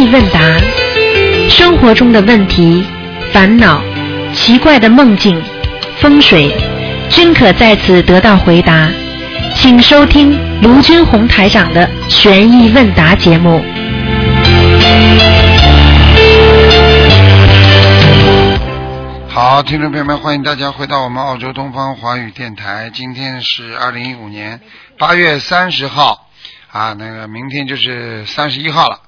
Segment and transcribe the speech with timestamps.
[0.00, 0.40] 意问答，
[1.50, 2.82] 生活中的问题、
[3.34, 3.82] 烦恼、
[4.32, 5.38] 奇怪的梦境、
[5.98, 6.50] 风水，
[7.10, 8.90] 均可在此得到回答。
[9.54, 13.62] 请收听卢军红台长的悬疑问答节目。
[19.28, 22.90] 好，听众朋友们，欢迎大家回到我们澳洲东方华语电台。
[22.94, 24.62] 今天是二零一五年
[24.98, 26.26] 八月三十号
[26.72, 28.98] 啊，那个明天就是三十一号了。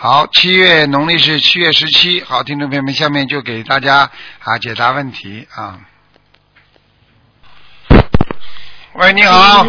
[0.00, 2.22] 好，七月农历是七月十七。
[2.22, 4.08] 好，听众朋友们，下面就给大家
[4.44, 5.80] 啊解答问题啊。
[8.92, 9.64] 喂，你好，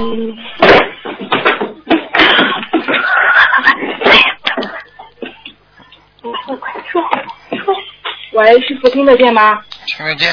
[8.33, 9.59] 喂，师傅听得见吗？
[9.87, 10.31] 听得见？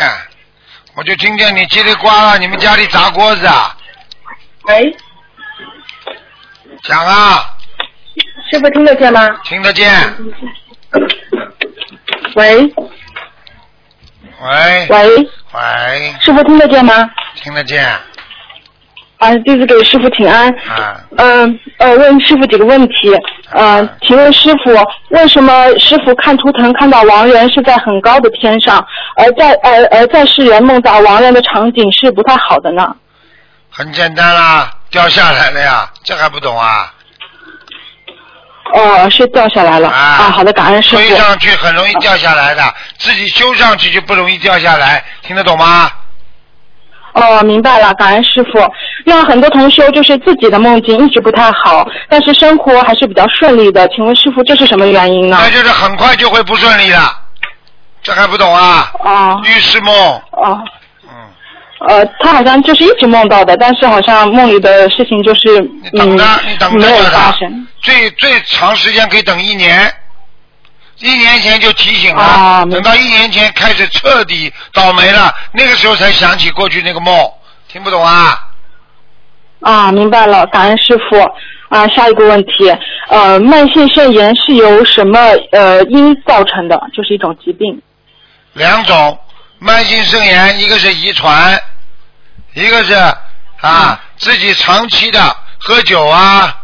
[0.94, 3.74] 我就听见你叽里呱啦，你们家里砸锅子啊？
[4.64, 4.94] 喂，
[6.82, 7.55] 讲啊，
[8.50, 9.28] 师傅听得见吗？
[9.44, 9.90] 听得见？
[12.34, 12.72] 喂
[14.40, 17.10] 喂喂，喂，师傅听得见吗？
[17.34, 17.84] 听得见？
[19.18, 20.48] 啊，弟子给师傅请安。
[20.68, 23.12] 啊，嗯呃，问师傅几个问题。
[23.50, 24.70] 呃，请问师傅，
[25.08, 32.94] 为什么师傅看图腾看到亡人是在很高的天上，而在而而在世人梦到亡人的场景是不太好的呢？
[33.70, 36.92] 很简单啦，掉下来了呀，这还不懂啊？
[38.74, 39.88] 哦，是掉下来了。
[39.88, 41.16] 啊好的，感恩师傅推。
[41.16, 42.62] 上去很容易掉下来的，
[42.98, 45.90] 自己修上去就不容易掉下来，听得懂吗？
[47.12, 48.58] 哦，明白了，感恩师傅。
[49.06, 53.88] 那很多同修就是自己的梦境一直不太好，但是生活还是比较顺利的。
[53.88, 55.38] 请问师傅，这是什么原因呢？
[55.40, 57.10] 那就是很快就会不顺利了，
[58.02, 58.92] 这还不懂啊？
[58.98, 59.94] 哦预示梦，
[60.32, 60.64] 哦，嗯，
[61.88, 67.66] 呃，他好像就是一直梦到的，但是好像梦里的事情就是你等着，你嗯等着没有的发生。
[67.82, 69.92] 最最长时间可以等一年，
[71.00, 77.14] 一年前就提醒了，啊等到一年前开始彻底倒霉了，那个时候才想起过去那个梦，
[77.68, 78.38] 听不懂啊？
[79.60, 81.16] 啊，明白了，感恩师傅。
[81.68, 82.72] 啊，下一个问题，
[83.08, 85.18] 呃，慢性肾炎是由什么
[85.50, 86.80] 呃因造成的？
[86.94, 87.82] 就是一种疾病。
[88.52, 89.18] 两种
[89.58, 91.60] 慢性肾炎，一个是遗传，
[92.54, 92.94] 一个是
[93.60, 96.56] 啊、自己长期的喝酒啊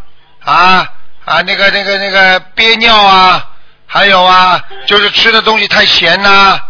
[0.45, 0.87] 啊
[1.25, 3.49] 啊那个那个那个憋尿啊，
[3.87, 6.61] 还有啊就是吃的东西太咸呐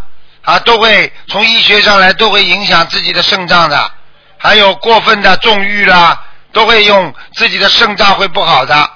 [0.42, 3.90] 啊都会从医学上来都会影响自己的肾脏的，
[4.38, 6.22] 还有过分的纵欲啦，
[6.52, 8.90] 都会用自己的肾脏会不好的。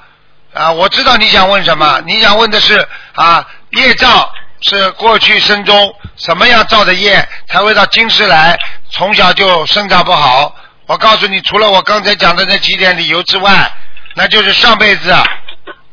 [0.54, 4.31] 啊，我知道你想问什么，你想问的是啊，业障
[4.62, 8.58] 是过去生中什么样造的业，才会到今世来，
[8.90, 10.54] 从小就生长不好。
[10.86, 13.70] 我告诉你，除了我刚才讲的那几点理由之外，
[14.14, 15.14] 那就是上辈子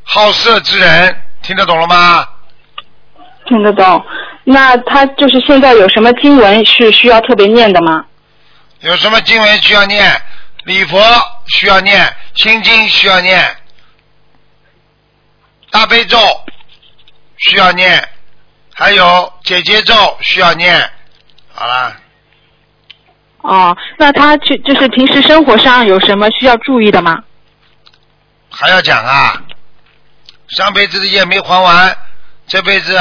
[0.03, 2.27] 好色之人，听得懂了吗？
[3.47, 4.05] 听得懂。
[4.45, 8.05] 那他就是现在有什么经文是需要特别念的吗？
[8.79, 10.21] 有什么经文需要念？
[10.65, 10.97] 礼佛
[11.47, 13.57] 需要念，心经需要念，
[15.71, 16.17] 大悲咒
[17.37, 18.01] 需要念，
[18.73, 20.89] 还有解结咒需要念。
[21.53, 21.95] 好啦，
[23.41, 27.23] 哦，那他去就是平时生活上有什么需要注意的吗？
[28.49, 29.41] 还要讲啊？
[30.49, 31.97] 上辈子的业没还完，
[32.47, 32.99] 这辈子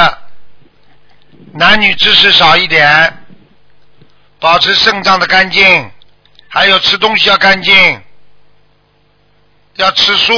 [1.53, 3.25] 男女之事少一点，
[4.39, 5.91] 保持肾脏的干净，
[6.49, 8.03] 还有吃东西要干净，
[9.77, 10.35] 要吃素，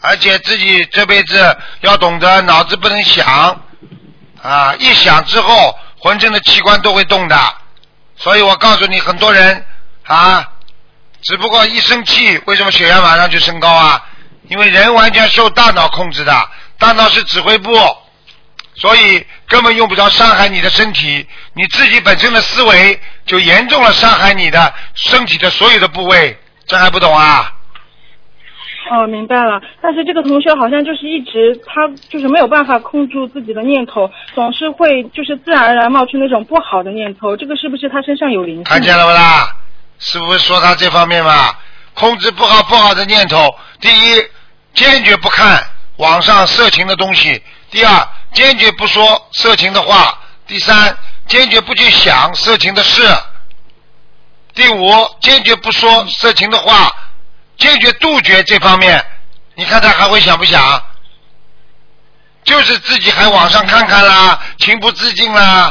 [0.00, 3.60] 而且自己这辈子要懂得脑子不能想
[4.42, 7.54] 啊，一响之后浑身的器官都会动的，
[8.16, 9.64] 所以我告诉你，很多人
[10.04, 10.48] 啊，
[11.22, 14.04] 只不过一生气，为什么血压马上就升高啊？
[14.48, 17.70] 因为人完全受大脑控制的，大脑是指挥部，
[18.76, 27.52] 所以根本用不着伤害你的身体，你自己本身的思维就严重了伤害你的身体的所有的部位，这还不懂啊？
[28.90, 29.60] 哦，明白了。
[29.82, 37.36] 但是这个同学好像就是一直他就是没有办法控住自己的念头，总是会就是自然而然冒出那种不好的念头。
[37.36, 38.64] 这个是不是他身上有灵性？
[38.64, 39.52] 看见了不啦？
[39.98, 41.50] 是不是说他这方面嘛？
[41.94, 44.22] 控制不好不好的念头，第一，
[44.72, 45.60] 坚决不看
[45.96, 47.36] 网上色情的东西；
[47.70, 50.96] 第二，坚决不说色情的话；第三，
[51.26, 53.02] 坚决不去想色情的事；
[54.54, 54.88] 第五，
[55.20, 56.90] 坚决不说色情的话，
[57.58, 59.04] 坚决杜绝这方面。
[59.54, 60.82] 你看他还会想不想？
[62.44, 65.70] 就是自己还网上看看啦，情不自禁啦，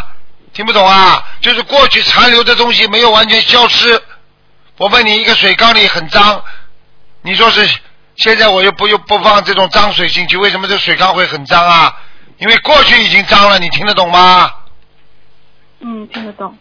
[0.53, 1.25] 听不懂啊？
[1.41, 3.99] 就是过去残留的东西没有完全消失。
[4.77, 6.43] 我问你，一个水缸里很脏，
[7.23, 7.67] 你说是
[8.15, 11.99] 现在我又不又不放这种脏水进去，为什么这水缸会很脏啊？
[12.37, 14.51] 因为过去已经脏了，你听得懂吗？
[15.79, 16.55] 嗯，听得懂。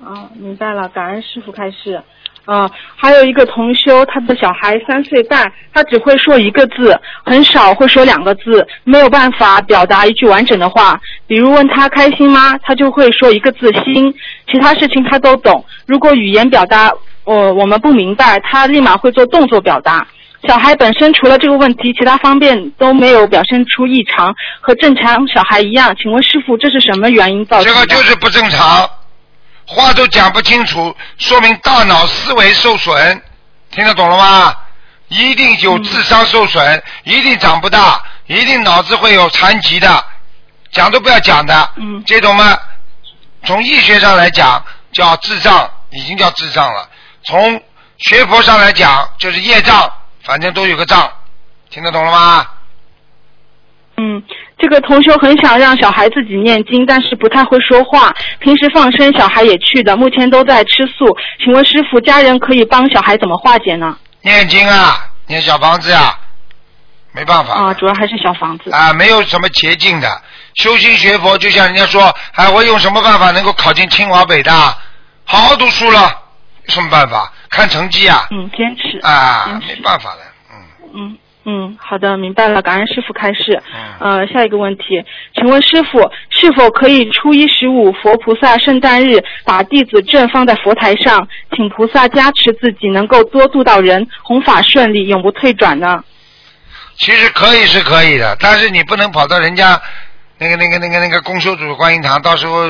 [0.00, 2.02] 嗯，明白了，感恩师傅开示。
[2.50, 10.98] 嗯，还有一个同修，他的小孩三岁半，他只会说一个字，很少会说两个字，没有办法表达一句完整的话。
[11.26, 14.14] 比如问他开心吗，他就会说一个字心，
[14.50, 15.62] 其他事情他都懂。
[15.86, 16.90] 如果语言表达，
[17.24, 20.06] 我我们不明白，他立马会做动作表达。
[20.46, 25.94] 小孩本身除了这个问题，其他方面都没有表现出异常，和正常小孩一样。
[26.00, 27.74] 请问师傅，这是什么原因造成的？
[27.74, 28.88] 这个就是不正常，
[29.68, 33.20] 话都讲不清楚，说明大脑思维受损，
[33.70, 34.56] 听得懂了吗？
[35.08, 40.04] 一定有智商受损，一定长不大，一定脑子会有残疾的，
[40.72, 41.70] 讲都不要讲的。
[41.76, 42.58] 嗯这种嘛，
[43.44, 46.88] 从医学上来讲叫智障，已经叫智障了。
[47.24, 47.62] 从
[47.98, 49.92] 学佛上来讲就是业障，
[50.22, 51.12] 反正都有个障，
[51.68, 52.46] 听得懂了吗？
[53.98, 54.22] 嗯，
[54.58, 58.12] 这个同修很想让小孩自己念经，但是不太会说话。
[58.40, 61.16] 平时放生小孩也去的，目前都在吃素。
[61.42, 63.96] 请问师傅，家人可以帮小孩怎么化解呢？
[64.22, 66.18] 念经啊，念小房子呀、
[67.12, 67.54] 没办法。
[67.54, 68.70] 啊，主要还是小房子。
[68.72, 70.08] 啊，没有什么捷径的。
[70.54, 74.76] 修心学佛，就像人家说，哎，我用什么办法能够考进清华北大？
[75.24, 76.00] 好好读书了，
[76.64, 77.32] 有什么办法？
[77.50, 78.26] 看成绩啊！
[78.30, 78.98] 嗯，坚持。
[79.06, 80.20] 啊，没办法的，
[80.52, 80.58] 嗯。
[80.94, 81.18] 嗯
[81.50, 83.62] 嗯，好的，明白了，感恩师傅开示。
[83.74, 85.02] 嗯呃，下一个问题，
[85.34, 85.98] 请问师傅
[86.28, 96.04] 是否可以初一十五佛菩萨圣诞日把弟子证放在佛台上，请菩萨加持自己能够多度到人，弘法顺利，永不退转呢？
[96.98, 99.80] 其实可以是可以的，但是你不能跑到人家
[100.36, 102.68] 那个那个那个那个公修主观音堂，到时候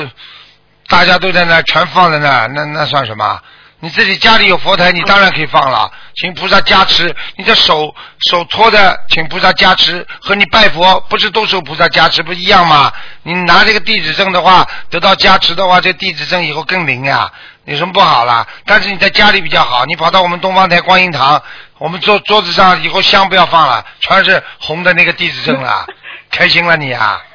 [0.87, 3.39] 大家都在那全放在那，那那算什么？
[3.81, 7.15] 你自己家里有佛台，你当然可以放了，请菩萨加持。
[7.37, 7.95] 你的手
[8.29, 12.91] 手托的，请菩萨加持，和你拜佛不是都受菩萨加持不一样吗？
[13.23, 17.31] 你拿这个弟子证的话，得到加持的话，这弟子证以后更灵呀，
[17.63, 18.45] 有什么不好啦？
[18.65, 21.41] 但是你在家里比较好，你跑到我们东方台观音堂，
[21.77, 25.87] 我们桌桌子上以后香不要放了，全是红的那个弟子证了，
[26.29, 27.21] 开心了你啊！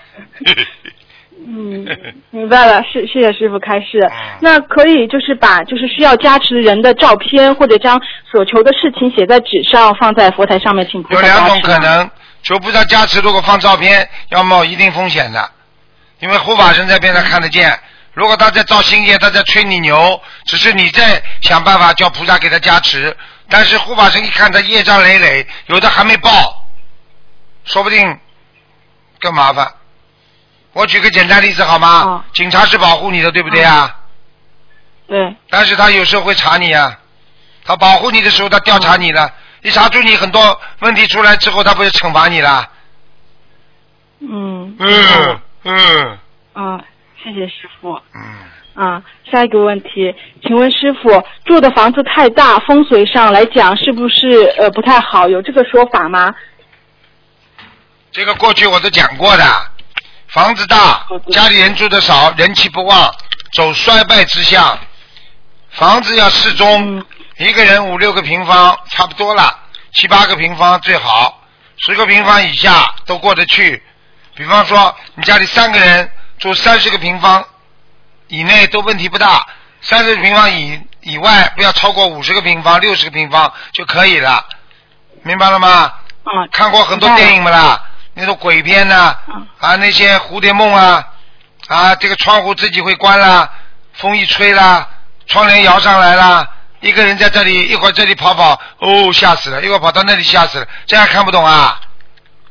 [1.47, 1.87] 嗯，
[2.31, 4.39] 明白了，是谢谢师傅开示嗯。
[4.41, 8.01] 那可以就是把就是需要加持人的照片，或者将
[8.31, 11.79] 所求的事情写在纸上，放在佛台上面，请菩有萨加持两种可。
[11.79, 12.11] 能，
[12.43, 15.51] 求菩萨加持，如果放照片，要冒一定风险的，
[16.21, 17.79] 因为护法神在边上看得见。
[18.15, 23.15] 如果他在造新业，他在吹你牛，只是你在想办法叫菩萨给他加持，
[23.51, 26.31] 但是护法神一看他业障累累，有的还没报，
[27.65, 28.19] 说不定
[29.19, 29.67] 更麻烦。
[30.75, 32.03] 我举个简单例子好吗？
[32.05, 33.97] 哦警察是保护你的，对不对啊？
[35.07, 36.99] 对，但是他有时候会查你啊，
[37.65, 39.33] 他保护你的时候，他调查你了，
[39.63, 42.69] 一查出你很多问题出来之后，他不是惩罚你了？
[44.21, 44.77] 嗯。
[44.79, 46.19] 嗯嗯
[46.55, 46.85] 啊，
[47.23, 48.01] 谢谢师傅。
[48.15, 55.29] 嗯，啊，下一个问题，请问师傅，住的房子太大，风水上来讲是不是呃不太好？
[55.29, 56.35] 有这个说法吗？
[58.11, 59.45] 这个过去我都讲过的，
[60.35, 63.15] 房子大家里人住的少，人气不旺，
[63.53, 64.77] 走衰败之象。
[65.71, 69.57] 房子要适中，嗯一个人五六个平方差不多了，
[69.93, 71.41] 七八个平方最好，
[71.79, 73.81] 十个平方以下都过得去。
[74.35, 76.11] 比方说，你家里三个人
[76.41, 77.45] 住三十个平方
[78.27, 79.47] 以内都问题不大，
[79.83, 84.45] 三十平方以以外不要超过五十个平方、六十个平方就可以了，
[85.23, 85.69] 明白了吗？
[86.25, 87.81] 啊，看过很多电影没啦？
[88.15, 91.05] 那种鬼片呐、嗯啊，那些蝴蝶梦啊，
[91.69, 93.51] 啊，这个窗户自己会关啦，
[93.95, 94.89] 风一吹啦，
[95.27, 96.49] 窗帘摇上来啦，
[96.81, 101.81] 一个人在这里，一会儿这里跑跑，哦，吓死了，一会儿跑到那里吓死了，这样看不懂啊？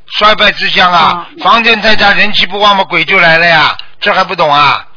[0.05, 4.87] 衰败之乡啊，嗯房间太大，人气不旺嘛，鬼就来了呀，这还不懂啊？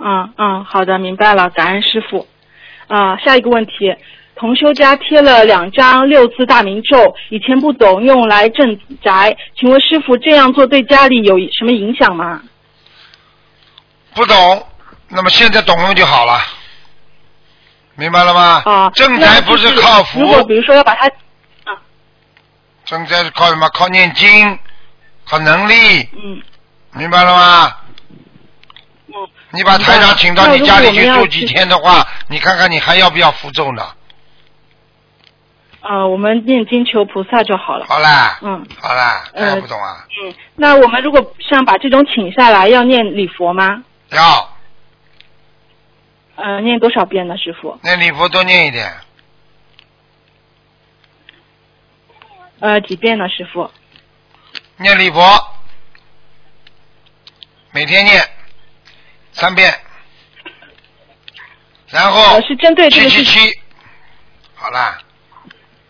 [0.00, 2.28] 嗯嗯，好的，明白了，感恩师傅。
[2.86, 3.94] 啊，下一个问题，
[4.38, 12.40] 同修家贴了两张六字大明咒，以前不懂，用来镇宅，请问师傅这样做对家里有什么影响吗？
[14.14, 14.66] 不懂，
[15.08, 16.40] 那么现在懂了就好了，
[17.96, 18.62] 明白了吗？
[18.64, 21.10] 啊，正财不是那靠如果福，比如说要把它，
[22.84, 23.68] 正财是靠什么？
[23.70, 24.58] 靠念经，
[25.24, 26.40] 靠能力，嗯
[26.92, 27.76] 明白了吗？
[29.08, 29.14] 嗯，
[29.50, 33.82] 你把台长请到你家里去住几天的话，你看看你还要不要符咒呢？
[35.88, 37.86] 呃，我们念经求菩萨就好了。
[37.88, 40.06] 好啦，嗯好啦，呃还不懂啊？
[40.22, 43.82] 嗯，那我们如果想把这种请下来，要念礼佛吗？
[44.10, 44.52] 要
[46.36, 47.80] 呃，念多少遍呢，师傅？
[47.82, 48.92] 念礼佛多念一点，
[52.60, 53.70] 呃，几遍呢，师傅？
[54.76, 55.22] 念礼佛，
[57.70, 58.22] 每天念
[59.32, 59.74] 三遍，
[61.88, 63.60] 然后呃，是针对这七个事情七七，
[64.54, 64.98] 好啦，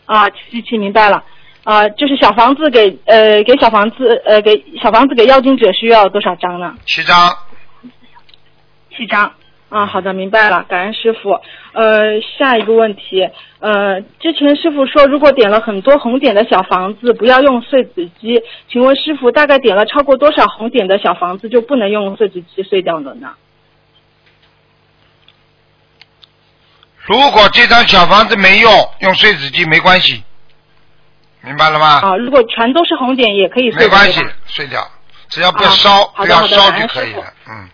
[0.09, 1.23] 啊，七七七，明白了。
[1.65, 6.75] 啊，就是小房子给呃给小房子呃给小房子给要经者需要多少张呢？
[6.87, 7.15] 七张，
[8.97, 9.31] 七张。
[9.69, 11.39] 啊，好的，明白了，感恩师傅。
[11.73, 13.29] 呃，下一个问题，
[13.61, 18.41] 呃，之前师傅说如果点了很多红点的小房子，不要用碎纸机。
[18.71, 23.35] 请问师傅，大概点了超过多少红点的小房子就不能用碎纸机碎掉了呢？
[27.09, 30.23] 如果这张小房子没用，用碎纸机没关系，
[31.41, 32.01] 明白了吗？
[32.03, 34.87] 啊，如果全都是红点也可以碎没关系，碎掉，
[35.31, 37.25] 只要不烧，不要烧就可以了。
[37.49, 37.69] 嗯，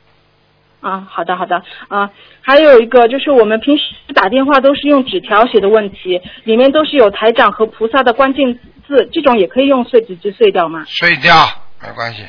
[0.80, 2.08] 啊，好的好的啊，
[2.40, 3.82] 还有一个就是我们平时
[4.14, 10.84] 打电话都是用纸条写的问题，里面都是有台长和菩萨的关键字，这种也可以用碎纸机碎掉吗？
[10.86, 11.34] 碎掉
[11.82, 12.24] 没关系。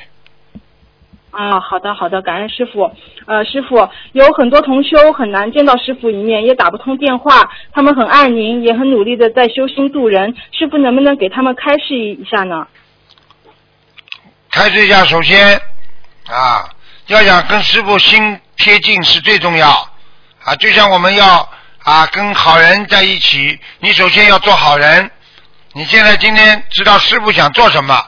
[1.35, 2.89] 啊，好的好的，感恩师傅。
[3.27, 12.67] 呃，师傅有很多同修很难见到师傅一面，也打不通电话，他们很爱您，也很努力的在修心度人，师傅能不能给他们开示一下呢？
[14.49, 15.59] 开始一下，首先
[16.27, 16.69] 啊，
[17.07, 19.67] 要想跟师傅心贴近是最重要
[20.45, 21.49] 啊，就像我们要
[21.83, 25.11] 啊跟好人在一起，你首先要做好人。
[25.73, 28.01] 你现在今天知道师傅想做什么，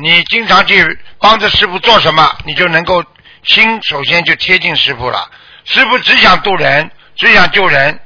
[0.00, 3.04] 你经常去帮着师傅做什么，你就能够
[3.42, 5.30] 心首先就贴近师傅了。
[5.64, 8.00] 师傅只想渡人，只想救人。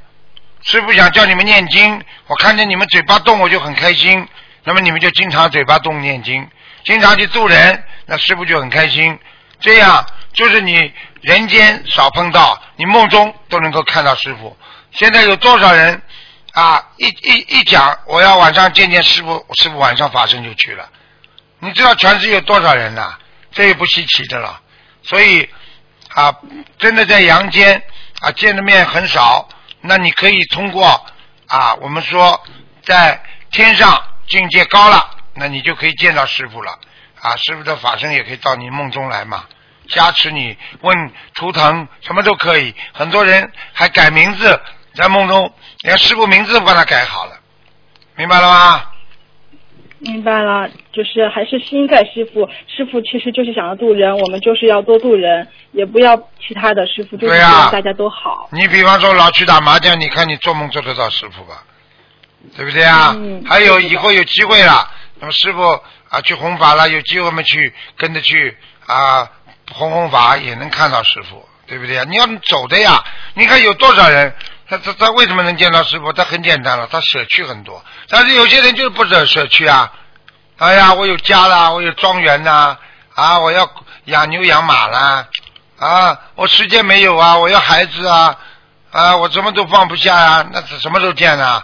[0.63, 4.27] 师傅想叫你们念经，我看见你们嘴巴动，我就很开心。
[4.63, 6.49] 那么你们就经常嘴巴动念经，
[6.83, 9.17] 经常去渡人，那师傅就很开心。
[9.59, 14.57] 这样就是你人间少碰到，你梦中都能够看到师傅。
[14.91, 16.01] 现在有多少人
[16.53, 16.83] 啊？
[16.97, 20.89] 一一一讲我要晚上见见师傅，师傅晚上法身就去了。
[21.65, 23.17] 你知道全世界有多少人呐、
[23.51, 24.61] 这也不稀奇的了。
[25.01, 25.49] 所以
[26.13, 26.33] 啊，
[26.77, 27.81] 真的在阳间
[28.21, 29.49] 啊见的面很少，
[29.81, 31.05] 那你可以通过
[31.47, 32.39] 啊，我们说
[32.83, 33.19] 在
[33.51, 36.79] 天上境界高了，那你就可以见到师傅了
[37.19, 39.45] 啊，师傅的法身也可以到你梦中来嘛，
[39.89, 42.75] 加持你，问图腾什么都可以。
[42.93, 44.61] 很多人还改名字，
[44.93, 47.37] 在梦中连师傅名字都帮他改好了，
[48.15, 48.85] 明白了吗？
[49.99, 58.49] 明白了，就是还是心在师傅，师傅其实就是想要渡人，我们就是要多渡人，也不要其他的，师傅就是大家都好。
[58.51, 61.63] 你比方说老去打麻将，你看你做梦做得到师傅吧？
[62.55, 63.15] 对不对啊？
[63.17, 64.87] 嗯还有以后有机会了，
[65.19, 65.63] 那么师傅
[66.09, 69.27] 啊去弘法了，有机会我们去跟着去啊
[69.71, 72.05] 弘弘法，也能看到师傅，对不对啊？
[72.07, 73.03] 你要走的呀！
[73.33, 74.31] 你看有多少人，
[74.67, 76.11] 他他他为什么能见到师傅？
[76.13, 79.91] 他很简单了，他舍去很多，但是有些人就是不舍舍去啊。
[80.57, 82.77] 哎呀，我有家啦，我有庄园呐，
[83.13, 83.69] 啊，我要
[84.05, 85.27] 养牛养马啦，
[85.77, 88.37] 啊，我时间没有啊，我要孩子啊，
[88.91, 91.61] 啊，我什么都放不下呀、那是什么时候见啊？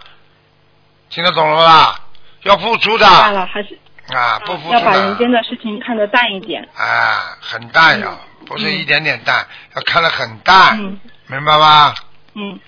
[1.08, 2.00] 听得懂了吧？
[2.42, 3.78] 要付出的明白了，还是
[4.14, 6.62] 啊，不付出要把人间的的事情看得淡一点。
[6.76, 8.08] 啊，很淡呀，
[8.46, 11.94] 不是嗯一点点淡，要看得很淡，嗯明白吗？
[12.34, 12.58] 嗯，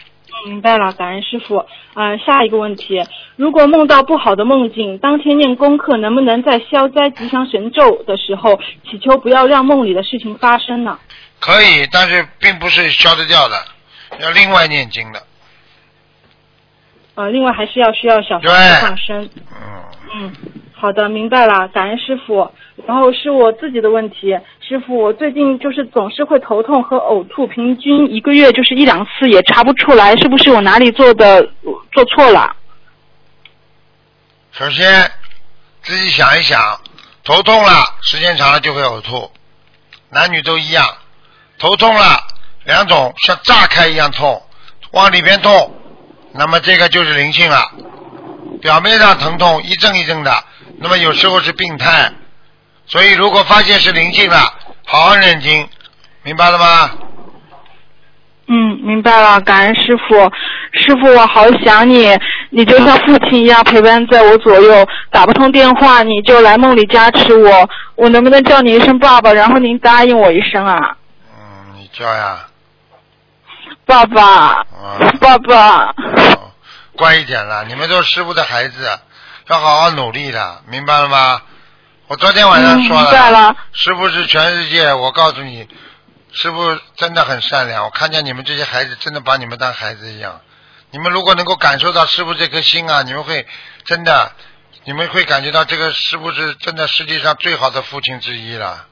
[0.45, 1.65] 明白了，感恩师傅。
[1.95, 3.03] 呃，下一个问题，
[3.37, 8.61] 如果梦到不好的梦境，当天念功课能不能在消灾吉祥神咒的时候
[8.91, 10.99] 祈求不要让梦里的事情发生呢？
[11.41, 13.57] 可以，但是并不是消得掉的，
[14.21, 15.23] 要另外念经的。
[17.15, 19.29] 呃，另外还是要需要小房子对放生。
[19.53, 19.83] 嗯，
[20.15, 20.33] 嗯，
[20.85, 22.53] 好的，明白了，感恩师傅。
[22.87, 31.49] 然后是我自己的问题，师傅，我最近就是总是会头痛和呕吐，平均一个月就是一两次，也查不出来是不是我哪里做的
[31.91, 32.55] 做错了。
[34.53, 35.11] 首先
[35.81, 36.61] 自己想一想，
[37.25, 37.71] 头痛了，
[38.03, 39.31] 时间长了就会呕吐，
[40.11, 40.87] 男女都一样。
[41.59, 42.21] 头痛了，
[42.67, 44.43] 两种像炸开一样痛，
[44.93, 45.75] 往里边痛，
[46.35, 47.63] 那么这个就是灵性了。
[48.61, 50.33] 表面上疼痛一阵一阵的，
[50.79, 52.11] 那么有时候是病态。
[52.87, 54.37] 所以如果发现是灵性了，
[54.85, 55.67] 好好念经，
[56.23, 56.91] 明白了吗？
[58.47, 60.31] 嗯，明白了，感恩师傅。
[60.73, 62.15] 师傅，我好想你，
[62.51, 64.87] 你就像父亲一样陪伴在我左右。
[65.11, 67.71] 打不通电话，你就来梦里加持我。
[67.95, 70.99] 我能不能叫你一声爸爸，然后您答应我一声啊？
[71.39, 72.47] 嗯，你叫呀，
[73.87, 74.67] 爸爸，
[75.01, 75.17] 嗯。
[75.19, 75.87] 爸爸。
[75.87, 76.51] 哦
[76.97, 78.89] 乖一点了，你们都是师傅的孩子，
[79.49, 81.43] 要好好努力的，明白了吗？
[82.07, 85.67] 我昨天晚上说嗯明白了师傅是全世界，我告诉你，
[86.33, 90.41] 师傅真的很善良，我看见你们这些孩子真的把你们当孩子一样。
[90.91, 93.47] 你们如果能够感受到师傅这颗心啊，你们会
[93.85, 94.33] 真的
[94.85, 98.87] 你们会感觉到这个师傅是真的世界上最好的父亲之一了，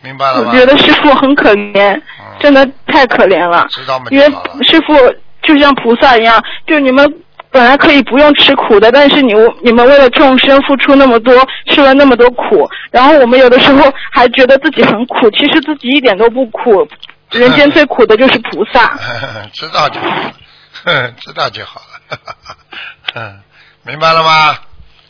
[0.00, 0.50] 明白了吗？
[0.52, 3.66] 我觉得师傅很可怜，嗯真的太可怜了。
[3.70, 4.06] 知道吗？
[4.10, 4.26] 因为。
[4.64, 4.94] 师傅
[5.42, 11.34] 就像菩萨一样，就你们本来可以不用吃苦的，但是你你们为了众生付出那么多，
[11.66, 16.86] 吃了那么多苦，然后我们有的时候还觉得自己很苦，其实自己一点都不苦。
[17.30, 18.96] 人间最苦的就是菩萨。
[19.52, 20.32] 知道就好了，
[20.84, 22.18] 哼知道就好了，
[23.14, 23.38] 哼
[23.84, 24.56] 明白了吗？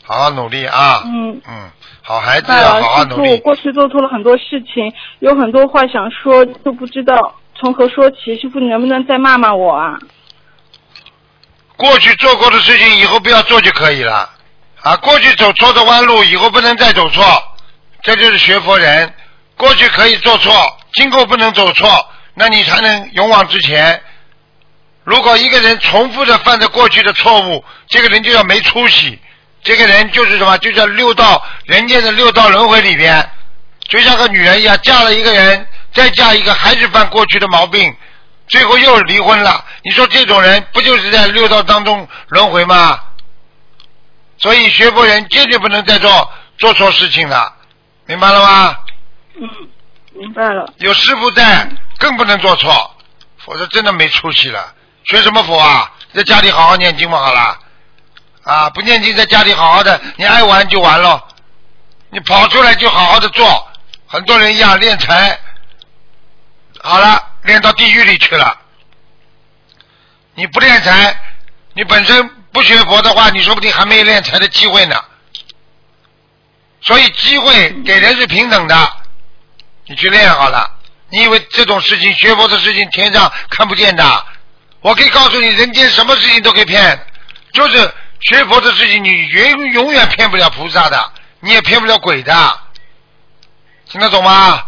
[0.05, 1.03] 好好努力啊！
[1.05, 1.69] 嗯嗯，
[2.01, 3.37] 好孩子要好好师傅，我努力。
[3.41, 8.35] 过去做错了很多事情，有很多话想说，都不知道从何说起。
[8.41, 9.99] 师傅，你能不能再骂骂我啊？
[11.79, 14.29] 过去做过的事情，以后不要做就可以了。
[14.81, 17.23] 啊，过去走错的弯路，以后不能再走错，
[18.03, 19.13] 这就是学佛人。
[19.55, 24.01] 过去可以做错，今后不能走错，那你才能勇往直前。
[25.05, 29.17] 如果一个人重复的犯着过去的错误，这个人就叫没出息。
[29.63, 30.57] 这个人就是什么？
[30.57, 33.25] 就叫六道人间的六道轮回里边，
[33.87, 37.95] 就像个女人一样，嫁了一个人，再嫁一个，还是犯过去的毛病，
[38.49, 39.63] 最后又离婚了。
[39.83, 42.99] 你说这种人不就是在六道当中轮回吗？
[44.37, 47.53] 所以学佛人坚决不能再做做错事情了，
[48.05, 48.77] 明白了吗？
[49.35, 49.49] 嗯，
[50.13, 50.73] 明白了。
[50.77, 52.95] 有师傅在，更不能做错，
[53.37, 54.73] 否则真的没出息了。
[55.05, 55.91] 学什么佛啊？
[56.13, 57.59] 在家里好好念经嘛，好了。
[58.43, 61.27] 啊，不念经，在家里好好的，你爱玩就玩咯。
[62.09, 63.67] 你跑出来就好好的做，
[64.07, 65.37] 很多人一样练财，
[66.81, 68.57] 好了，练到地狱里去了。
[70.35, 71.19] 你不练财，
[71.73, 74.95] 你本身不学佛的话，你说不定还没有练财的机会呢。
[76.81, 78.91] 所以机会给人是平等的，
[79.87, 80.79] 你去练好了。
[81.09, 84.25] 你以为这种事情学佛的事情天上看不见的？
[84.79, 87.05] 我可以告诉你，人间什么事情都可以骗，
[87.51, 92.59] 就是学佛的事情，你永永远骗不了菩萨的，你也骗不了鬼的，
[93.89, 94.63] 听得懂吗？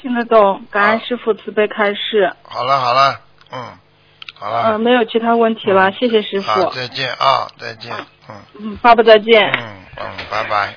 [0.00, 2.34] 听得懂，感恩师傅慈悲开示。
[2.42, 3.20] 好了好了，
[3.52, 3.78] 嗯，
[4.34, 6.70] 好了，呃，没有其他问题了，谢谢师，傅。
[6.70, 7.94] 再见啊，再见，
[8.28, 9.42] 嗯嗯，爸爸再见。
[9.52, 10.74] 嗯嗯，拜拜。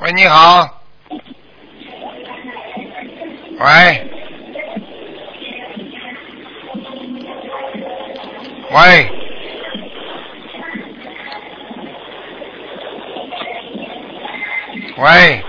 [0.00, 0.82] 喂，你好。
[3.58, 4.10] 喂。
[8.70, 9.08] 喂。
[14.98, 15.44] 喂。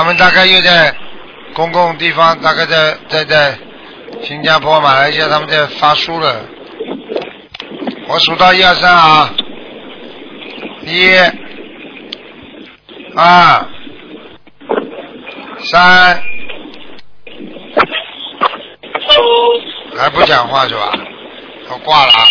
[0.00, 0.96] 他们大概又在
[1.52, 3.54] 公共地方，大概在在在
[4.22, 6.40] 新加坡、马来西亚，他们在发书了。
[8.08, 9.30] 我数到一二三啊，
[10.86, 11.14] 一、
[13.14, 13.66] 二、
[15.58, 16.22] 三，
[19.98, 20.92] 还不讲话是吧？
[21.68, 22.24] 我挂了啊，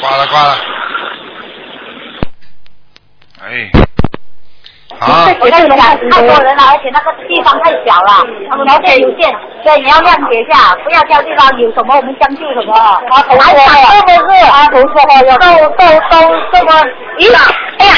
[0.00, 0.71] 挂了挂了。
[5.02, 5.28] 好。
[5.40, 5.78] 我跟你讲，
[6.10, 8.24] 太多人了，而且那个地方太小了，
[8.66, 9.30] 条件有限，
[9.62, 12.72] 所以你要谅解一下，不要挑地方有什么我们将就什么。
[12.74, 14.38] 啊，同学是不是？
[14.46, 14.94] 啊，同学
[15.26, 16.14] 有都都都
[16.52, 16.72] 这么，
[17.18, 17.22] 咦，
[17.78, 17.92] 哎呀，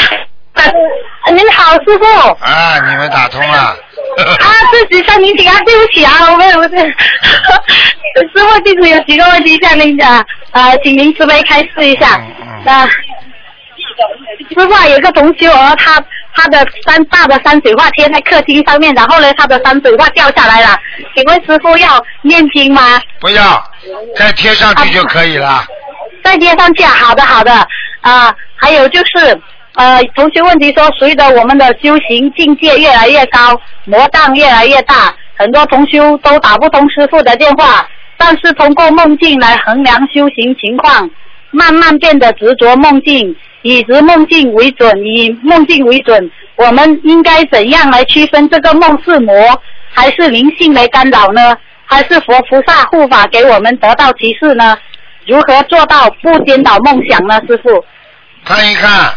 [1.32, 2.04] 您好，师傅。
[2.44, 3.58] 啊，你们打通了。
[3.58, 6.76] 啊， 自己向您请安，对不起啊，我们我是，
[8.32, 12.16] 师傅弟子有几个问题向您讲，呃，请您慈悲开示一下。
[12.18, 16.02] 嗯嗯那、师傅啊，有一个同修哦，他
[16.34, 20.76] 他的山大的山水画贴在客厅上面，然后呢，他的山水画掉下来了，
[21.14, 23.00] 请问师傅要念经吗？
[23.20, 23.62] 不要，
[24.16, 25.64] 再贴上去就可以了。
[26.22, 27.52] 再贴上去啊，好的好的
[28.00, 29.40] 啊、还有就是
[29.74, 41.08] 呃，同学问题说，随着我们的修行境界越来越高，魔障越来越大，很多同修都打不通师傅的电话，但是通过梦境来衡量修行情况，
[41.50, 43.34] 慢慢变得执着梦境，
[43.64, 49.34] 以直梦境为准，以梦境为准，我们应该怎样来区分这个梦是魔，
[49.90, 51.56] 还是灵性来干扰呢？
[51.86, 54.76] 还是佛菩萨护法给我们得到提示呢？
[55.26, 57.82] 如何做到不颠倒梦想呢，师傅？
[58.44, 59.14] 看一看，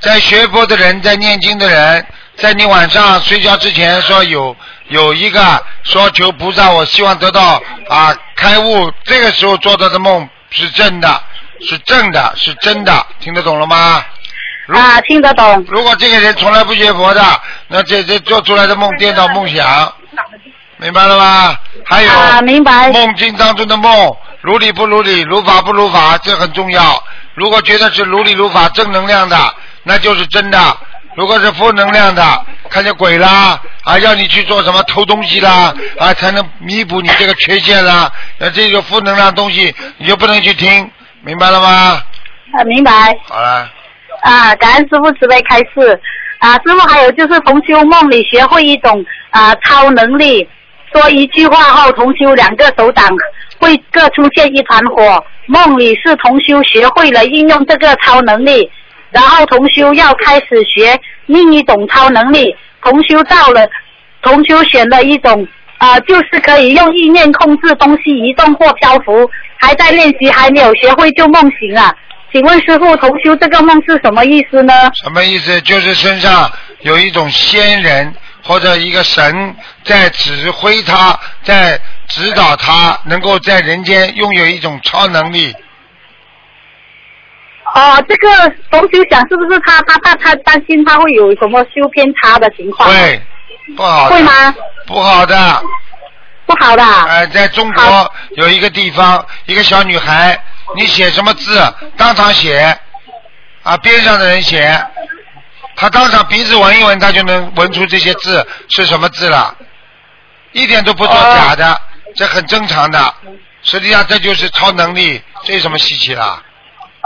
[0.00, 4.54] 在学佛的人，在念经的人，在你晚上睡觉之前说有
[4.88, 5.40] 有一个
[5.84, 11.08] 说求菩萨，我希望得到啊开悟，这个时候做到的梦是正的，
[11.60, 14.04] 是正的，是真的，听得懂了吗？
[14.68, 15.64] 啊，听得懂。
[15.68, 17.22] 如果这个人从来不学佛的，
[17.68, 19.92] 那这这做出来的梦颠倒梦想，
[20.76, 21.56] 明白了吗？
[21.84, 22.90] 还有、啊，明白。
[22.92, 27.02] 梦境当中的梦，如理不如理，如法不如法，这很重要。
[27.34, 30.58] 如果觉得是如理如法、正能量的，那就是真的；
[31.16, 40.90] 如果是负能量的，看见鬼啦，啊，要你去做什么偷东西啦，啊，才能弥补你这个缺陷啦，那这个负能量东西你就不能去听，
[41.22, 42.02] 明白了吗？
[42.52, 42.90] 啊，明白。
[43.28, 43.70] 好了，
[44.22, 46.00] 啊，感恩师傅慈悲开示。
[46.38, 50.48] 啊，师傅还有就是同修梦里学会一种啊超能力，
[50.92, 53.04] 说一句话后，同修两个手掌
[53.58, 55.22] 会各出现一团火。
[55.46, 58.70] 梦里是同修学会了运用这个超能力，
[59.10, 62.54] 然后同修要开始学另一种超能力。
[62.82, 63.68] 同修到了，
[64.22, 65.46] 同修选了一种
[65.78, 71.94] 啊，就是可以用意念控制东西移动或漂浮，还在练习，还没有学会就梦醒了。
[72.32, 74.72] 请问师傅，同修这个梦是什么意思呢？
[75.02, 75.60] 什么意思？
[75.62, 85.54] 就是身上有一种仙人或者一个神在指挥他，在指导他，能够在人间拥有一种超能力。
[87.74, 88.28] 哦，这个
[88.70, 92.90] 同修想是不是他他他他担心他会有什么修偏差的情况？
[92.90, 93.22] 会，
[93.74, 94.08] 不好。
[94.08, 94.54] 会吗？
[94.86, 95.62] 不好的。
[96.48, 96.82] 不好的。
[96.82, 100.42] 呃，在中国有一个地方，一个小女孩，
[100.74, 101.62] 你写什么字，
[101.96, 102.76] 当场写，
[103.62, 104.82] 啊，边上的人写，
[105.76, 109.54] 她当场鼻子闻一闻，她就能闻出这些字是什么字了，
[110.52, 111.80] 一点都不做假的，
[112.16, 113.14] 这很正常的。
[113.62, 116.42] 实际上这就是超能力，这有什么稀奇啦？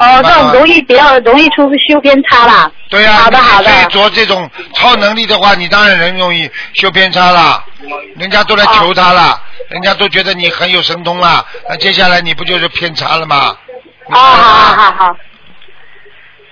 [0.03, 2.71] 哦，这种容易比较容易出修偏差啦。
[2.91, 7.65] 对呀、好的好的你做这种超能力的话，你当然人容易修偏差了，
[8.17, 13.57] 人家都来求他了，人家都觉得你很有神通了，那接下来你不就是偏差了吗？
[14.07, 15.17] 哦，好好好好。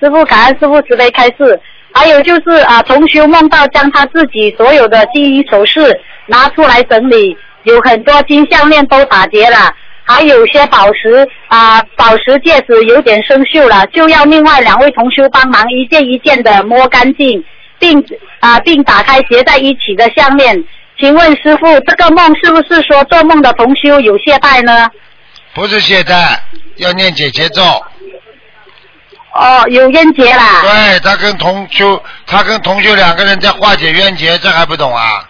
[0.00, 1.60] 师傅，感恩师傅慈悲开示。
[1.92, 9.74] 还有就是啊，同修梦到将他自己所有的金银首饰拿出来整理，有很多金项链都打结了，
[10.10, 17.44] 还有些宝石啊，宝石戒指有点生锈了，就要另外两位同修帮忙一件一件的摸干净，
[17.78, 18.04] 并
[18.40, 20.64] 啊并打开结在一起的项链。
[20.98, 24.90] 请问师傅，这个梦是不是说做梦的同修有懈怠呢？
[25.54, 26.36] 不是懈怠，
[26.76, 27.62] 要念姐姐咒。
[29.32, 30.60] 哦，有冤结啦。
[30.62, 35.24] 对他跟同修，他跟同修两个人在化解冤结，这还不懂啊？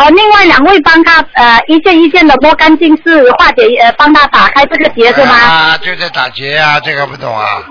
[0.00, 5.34] 哦，另外两位帮他呃一件一件的摸干净，是化解呃帮他打开这个结是吗？
[5.34, 7.62] 啊，就在打结啊，这个不懂啊？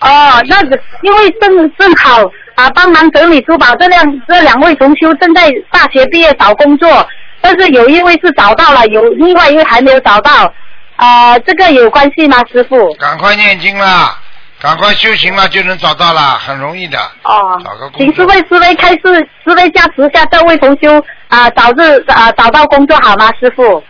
[0.00, 2.22] 哦，那个因为正正好
[2.54, 7.06] 啊帮忙整理珠宝，这两这两位同修正在大学毕业找工作，
[7.42, 10.50] 但是有一位是找到了，有另外一位还没有找到，
[10.96, 12.94] 啊、这个有关系吗，师傅？
[12.94, 14.18] 赶快念经啦，
[14.60, 16.98] 赶快修行了，就能找到了，很容易的。
[17.22, 23.82] 哦找个工作请师位慈悲开示，慈悲加持下这位同修啊、早日啊、找到工作好吗，师傅？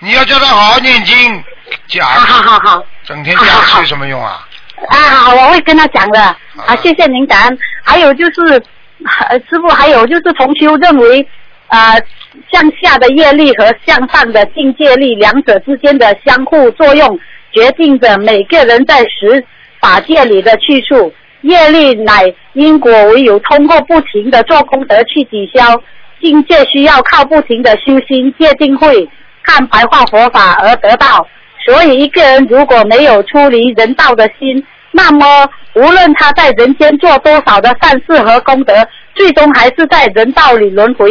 [0.00, 1.44] 你要叫他好好念经，
[1.86, 2.84] 讲好好好好。
[3.04, 4.44] 整天假吃有什么用啊？
[4.88, 6.20] 啊，好，我会跟他讲的。
[6.20, 7.58] 啊，谢谢您感恩。
[7.84, 8.60] 还有就是，
[9.28, 11.24] 呃师傅，还有就是同修认为，
[11.68, 12.00] 呃，
[12.52, 17.18] 向下的业力和向上的境界力两者之间的相互作用，
[17.52, 19.44] 决定着每个人在十
[19.80, 21.12] 法界里的去处。
[21.42, 25.82] 业力乃因果，唯有通过不停的做功德去抵消。
[26.20, 29.08] 境界需要靠不停的修心、戒定慧、
[29.42, 31.26] 看白话佛法而得到。
[31.66, 35.26] 所以，一个人如果没有出离人道的心，那么
[35.74, 38.86] 无论他在人间做多少的善事和功德，
[39.16, 41.10] 最终还是在人道里轮回。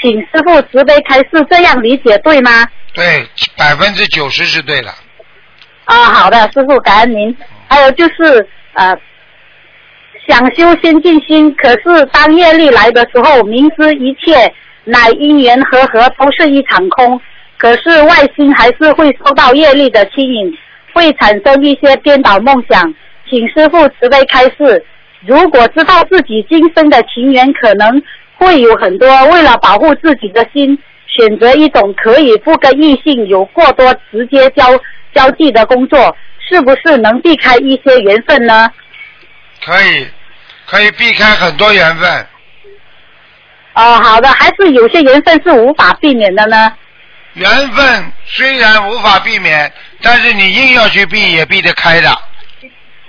[0.00, 2.64] 请师傅慈悲开示，这样理解对吗？
[2.94, 3.26] 对，
[3.56, 4.92] 百分之九十是对的。
[5.84, 7.36] 啊，好的，师傅感恩您。
[7.68, 8.96] 还有就是呃，
[10.28, 14.52] 想修先进心，可是当业力来的时候，明知一切
[14.84, 17.20] 乃因缘和合，都是一场空。
[17.58, 20.56] 可是外心还是会受到业力的牵引，
[20.92, 22.94] 会产生一些颠倒梦想。
[23.28, 24.84] 请师傅慈悲开示，
[25.26, 28.02] 如果知道自己今生的情缘可能
[28.36, 34.64] 会有很多，为了保护自己的心，选择一种可以不跟异性有过多直接交
[35.14, 38.70] 交际的工作，是不是能避开一些缘分呢？
[39.64, 40.08] 可以，
[40.66, 42.26] 可以避开很多缘分。
[43.74, 46.72] 哦，好的，还是有些缘分是无法避免的呢。
[47.34, 49.72] 缘分虽然无法避免，
[50.02, 52.10] 但是你硬要去避，也避得开的，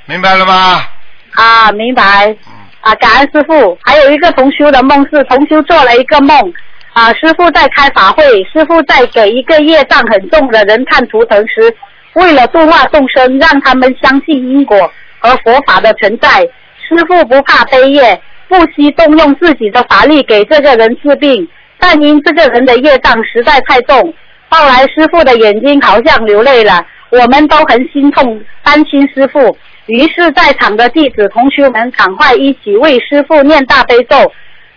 [0.05, 0.85] 明白了吗？
[1.31, 2.27] 啊，明白。
[2.27, 3.79] 嗯啊，感恩师傅。
[3.81, 6.53] 还有一个同修的梦是，同修做了一个梦，
[6.91, 11.73] 啊，师傅在开法会，师傅在给一个业障很重的人看图腾时，
[12.13, 14.77] 为了度化众生，让他们相信因果
[15.19, 16.41] 和佛法的存在，
[16.87, 21.47] 师傅不怕背业，不惜动用自己的法力给这个人治病，
[21.79, 24.13] 但因这个人的业障实在太重，
[24.49, 29.57] 后来师傅的眼睛好像流泪了，我们都很心痛，担心师傅。
[29.87, 34.15] 于是，在场的弟子同学们赶快一起为师傅念大悲咒。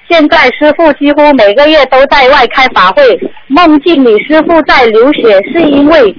[0.08, 3.02] 现在师傅几乎每个月都在外开法会，
[3.46, 6.14] 梦境里师傅在流血，是因为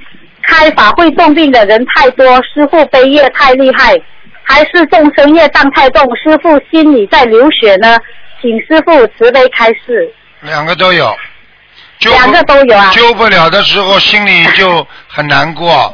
[0.47, 3.95] 开法会重病的人太多，师傅背业太厉害，
[4.43, 7.97] 还是众生业障太重，师傅心里在流血呢？
[8.41, 10.11] 请师傅慈悲开示。
[10.41, 11.15] 两个都有。
[11.99, 15.91] 救两个都有啊救不了的时候，心里就很难过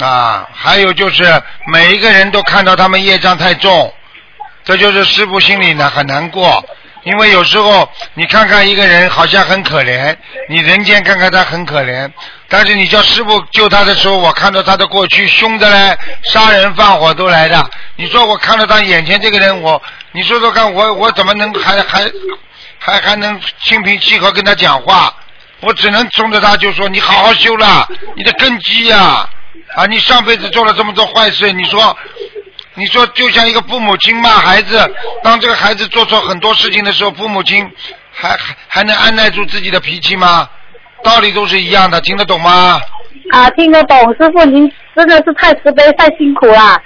[0.00, 0.48] 啊。
[0.52, 1.24] 还有就是
[1.72, 3.94] 每一个人都看到他们业障太重，
[4.64, 6.64] 这就是师傅心里呢很难过。
[7.08, 10.14] 因为有时候你看看一个人好像很可怜，
[10.50, 12.10] 你人间看看他很可怜，
[12.50, 17.70] 但是你叫师傅救他的时候，我看到他的过去凶的嘞，杀人放火都来的。
[17.96, 22.10] 你说我看到他眼前这个人，我你说说看，我我怎么能还还
[22.78, 25.14] 还还能心平气和跟他讲话？
[25.60, 29.26] 我只能冲着他就说：“你好好修了，你的根基呀、
[29.74, 31.96] 啊，你上辈子做了这么多坏事，你说，
[32.78, 34.78] 你说就像一个父母亲骂孩子，
[35.24, 37.68] 当这个孩子做错很多事情的时候，父母亲
[38.12, 38.36] 还
[38.68, 40.48] 还能按耐住自己的脾气吗？
[41.02, 42.80] 道理都是一样的，听得懂吗？
[43.32, 46.80] 啊，听得懂，师傅您真的是太慈悲、太辛苦了。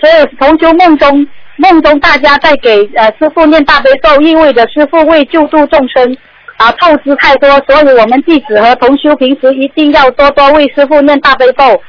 [0.00, 6.16] 所以同修梦中，梦中大家在给呃师傅念大悲咒，意味着师傅为救度众生
[6.56, 11.80] 啊透支太多，所以我们弟子和同修平时一定要多多为师傅念大悲咒。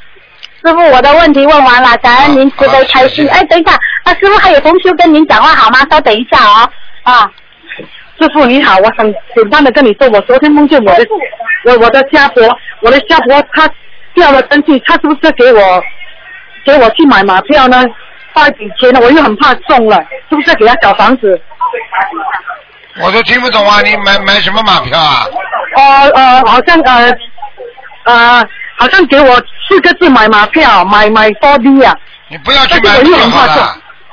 [0.62, 3.28] 师傅，我的问题问完了，感恩您慈悲开心。
[3.30, 5.80] 哎，等一下，啊，师傅还有同修跟您讲话好吗？
[5.90, 6.70] 稍等一下哦。
[7.04, 7.32] 啊，
[8.20, 11.06] 师傅你好，我想简单的跟你说，我昨天梦见我的
[11.66, 12.44] 我我的家婆，
[12.82, 13.70] 我的家婆她
[14.14, 15.84] 掉了身体，她是不是给我
[16.66, 17.84] 给我去买马票呢？
[18.34, 19.98] 花一笔钱呢，我又很怕中了，
[20.30, 21.42] 是不是给她找房子？
[23.02, 23.82] 我都听不懂啊！
[23.82, 25.26] 你买买什么马票啊？
[25.76, 27.12] 呃呃，好像呃
[28.04, 28.48] 呃，
[28.80, 29.36] 好像给我
[29.68, 31.94] 四个字买马票，买买4 D 啊，
[32.30, 33.00] 你不要去买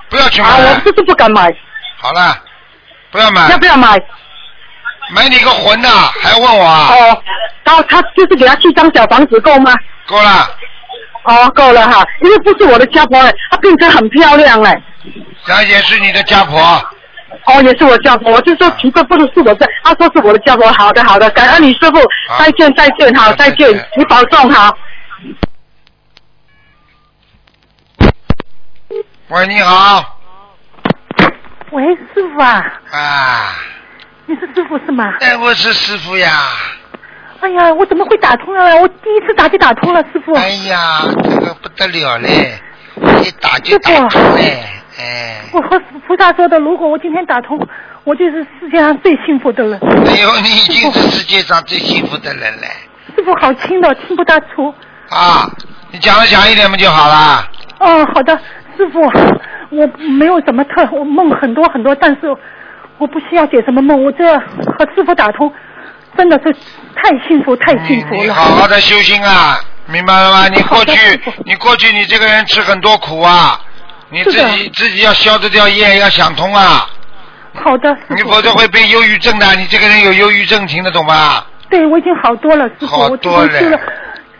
[0.09, 0.81] 不要去啊，我。
[0.81, 1.51] 就是不敢买，
[1.99, 2.37] 好了，
[3.11, 4.01] 不要买要，不要买？
[5.15, 5.89] 买你个魂呐、
[6.21, 6.89] 还要问我啊？
[6.91, 7.23] 哦，
[7.65, 9.73] 他他就是给他七张小房子够吗？
[10.07, 10.51] 够了，
[11.23, 14.83] 哦，够了哈，因为不是我的家婆哎，她变成很漂亮哎。
[15.47, 16.85] 小姐是你的家婆。
[17.45, 20.67] 哦，也是我家婆，我就说奇怪，不是是我的，他说是我的家婆。
[20.73, 21.99] 好的，好的，感恩你师傅，
[22.39, 24.77] 再见，再见，好，再见再见，你保重好。
[29.29, 30.19] 喂，你好，
[31.73, 33.55] 喂，师傅啊，啊，
[34.27, 35.13] 你是师傅是吗？
[35.21, 36.31] 哎，我是师傅呀。
[37.41, 38.77] 哎呀，我怎么会打通了？
[38.81, 40.33] 我第一次打就打通了，师傅。
[40.35, 42.59] 哎呀，这个不得了嘞，
[43.23, 44.65] 一打就打通嘞，
[44.99, 47.59] 哎，我和菩萨说的，如果我今天打通，
[48.05, 49.79] 我就是世界上最幸福的人。
[50.07, 52.67] 哎呦，你已经是世界上最幸福的人了
[53.17, 54.75] 师傅好轻的，听不大出。
[55.11, 55.49] 啊！
[55.93, 57.49] 你讲的响一点不就好了？
[57.79, 58.37] 哦，好的，
[58.77, 59.01] 师傅，
[59.71, 59.87] 我
[60.19, 62.35] 没有什么特，我梦很多很多，但是
[62.99, 65.53] 我不需要解什么梦，我这和师傅打通，
[66.17, 66.53] 真的是
[66.97, 68.21] 太幸福，太幸福了。
[68.21, 70.49] 你你好好的修心啊，明白了吗？
[70.53, 73.61] 你过去，你过去，你这个人吃很多苦啊，
[74.11, 76.89] 你自己自己要消得掉业，要想通啊，
[77.55, 79.55] 好的，你否则会被忧郁症的。
[79.55, 81.45] 你这个人有忧郁症，听得懂吗？
[81.71, 83.81] 对，我已经好多了，师傅，好多了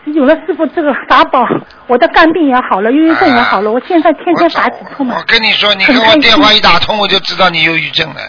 [0.05, 1.45] 有了师傅这个法宝，
[1.87, 5.23] 我的肝病也好了，忧郁症也好了，我现在天天打止痛嘛我。
[5.23, 8.21] 跟你说，你跟我电话一打通，我就知道你忧郁症了。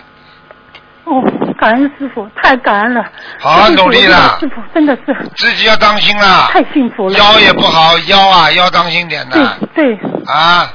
[1.08, 1.22] 哦，
[1.58, 3.02] 感恩师傅，太感恩了。
[3.38, 7.18] 好好努力了师傅真的是自己要当心啦，太幸福了。
[7.18, 10.70] 腰也不好，腰啊腰当心点的对对啊！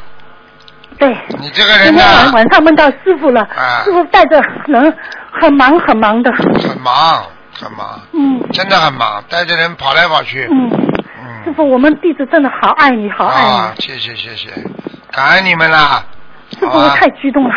[0.98, 1.16] 对。
[1.40, 4.98] 你这个人今天晚呢，晚上梦到师傅了，啊师傅带着人
[5.32, 6.32] 很忙很忙的。
[6.32, 7.24] 很忙
[7.60, 10.48] 很忙，嗯真的很忙，带着人跑来跑去。
[10.52, 13.48] 嗯，嗯师嗯，傅，我们弟子真的好爱你，好爱你。
[13.50, 14.50] 啊，谢谢谢谢，
[15.12, 16.04] 感恩你们啦。
[16.60, 17.56] 师傅，太激动了，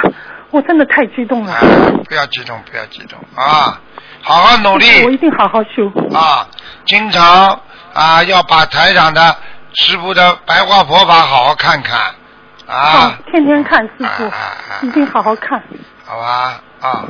[0.57, 1.53] 我真的太激动了。
[1.53, 1.61] 啊，
[2.09, 3.79] 不要激动，不要激动啊，
[4.23, 5.87] 好好努力我一定好好修。
[6.15, 6.47] 啊，
[6.87, 7.61] 经常
[7.93, 9.37] 啊要把台长的
[9.75, 11.99] 师傅的白话佛法好好看看
[12.67, 14.31] 好啊，，天天看师傅
[14.87, 15.63] 一定好好看。
[16.05, 17.05] 好吧啊，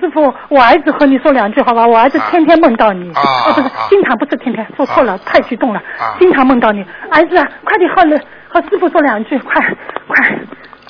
[0.00, 1.86] 师傅，我儿子和你说两句好吧？
[1.86, 6.82] 我儿子天天梦到你，啊哦不是啊， 经常不是天天，说错了，啊太激动了啊，经常梦到你。
[7.12, 9.54] 儿子啊，快点和了和师傅说两句，快
[10.08, 10.38] 快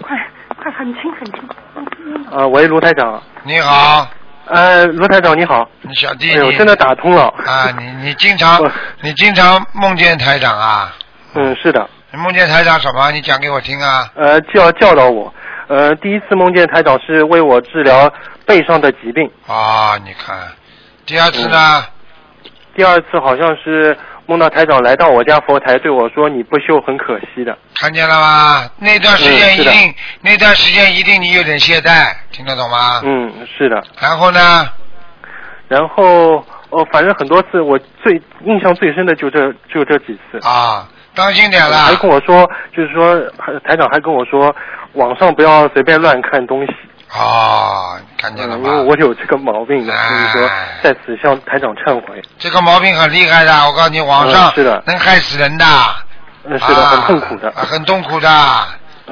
[0.03, 0.17] 快
[0.61, 2.27] 快，很轻很轻。
[2.31, 3.23] 呃，喂，卢台长。
[3.45, 4.07] 你好，
[4.47, 5.69] 呃，卢台长你好。
[5.83, 7.25] 你小弟哎呦，你真的打通了。
[7.47, 8.63] 啊，你你经常
[9.01, 10.95] 你经常梦见台长啊？
[11.35, 11.89] 嗯，是的。
[12.13, 13.11] 你梦见台长什么？
[13.13, 14.11] 你讲给我听啊。
[14.15, 15.33] 呃，就要教导我。
[15.69, 18.13] 呃，第一次梦见台长是为我治疗
[18.45, 20.37] 背上的疾病，啊，你看，
[21.07, 21.85] 第二次呢？
[22.75, 23.97] 第二次好像是
[24.31, 27.59] 梦到台长来到我家佛台对我说：“你不修很可惜的。
[27.81, 28.71] 看见了吗？
[28.79, 33.01] 那段时间一定，那段时间一定你有点懈怠，听得懂吗？
[33.03, 33.83] 嗯，是的。
[34.01, 34.69] 然后呢？
[35.67, 36.37] 然后
[36.69, 40.39] 哦，反正很多次，我最印象最深的就这就这几次。
[40.47, 41.93] 啊，当心点还。
[41.97, 43.21] 跟我说，就是说
[43.65, 44.55] 台长还跟我说，
[44.93, 46.73] 网上不要随便乱看东西。
[47.13, 48.83] 哦，看见了嗯，因为吗？
[48.83, 52.23] 我有这个毛病的，所以说哎在此向台长忏悔。
[52.39, 55.65] 这个毛病很厉害的，我告诉你，网上嗯是的能害死人的。
[56.45, 57.49] 嗯，是的，啊很痛苦的。
[57.51, 58.29] 啊很痛苦的。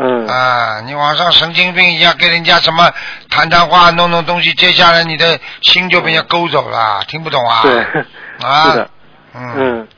[0.01, 2.89] 嗯啊，你网上神经病一样跟人家什么
[3.29, 7.63] 谈谈话、弄弄东西，接下来你的心就被人家勾走了，听不懂啊？
[7.63, 7.81] 对，
[8.45, 8.91] 啊，是的，
[9.35, 9.89] 嗯，嗯。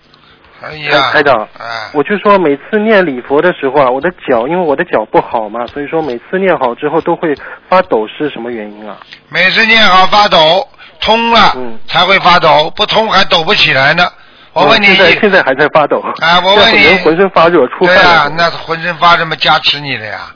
[0.60, 7.34] 台长，哎，我就说每次念礼佛的时候啊，我的脚因为我的脚不好嘛，所以说每次念好之后都会
[7.68, 8.96] 发抖，是什么原因啊？
[9.28, 10.68] 每次念好发抖，
[11.00, 14.06] 通了、嗯才会发抖，不通还抖不起来呢。
[14.52, 16.00] 我问你，嗯现在现在还在发抖。
[16.20, 18.34] 啊我问你人浑身发热，出对呀、汗了。
[18.36, 20.32] 那浑身发热嘛加持你的呀，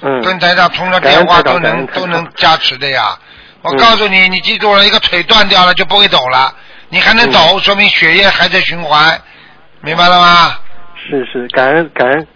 [0.00, 3.16] 嗯，跟台上通了电话都能都能加持的呀。
[3.62, 6.52] 我嗯告诉你，你记住了，一个腿断掉了就不会抖了，
[6.88, 9.20] 你还能抖，嗯说明血液还在循环，
[9.80, 10.58] 明白了吗？
[10.96, 12.26] 是是，感恩感恩，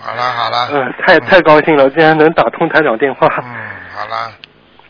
[0.00, 3.26] 好了好了，嗯，太太高兴了，竟然能打通台长电话。
[3.42, 3.44] 嗯，
[3.94, 4.32] 好了，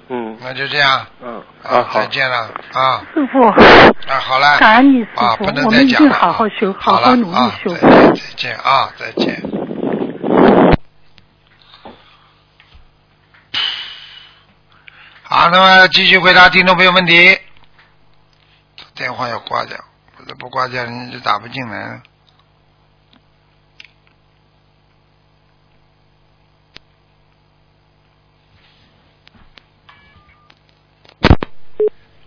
[0.09, 0.37] 嗯。
[0.43, 2.01] 那就这样，嗯啊，啊好。
[2.01, 3.03] 再，见了啊。
[3.15, 7.75] 师傅，啊，好了，感恩你师啊，傅不能我们一定再讲了好好修好了好好努力啊修。
[7.75, 9.43] 再见再见啊，再见。
[15.23, 17.37] 好，那么继续回答听众朋友问题。
[18.95, 19.77] 电话要挂掉，
[20.25, 22.03] 或者不挂掉，人家就打不进来了。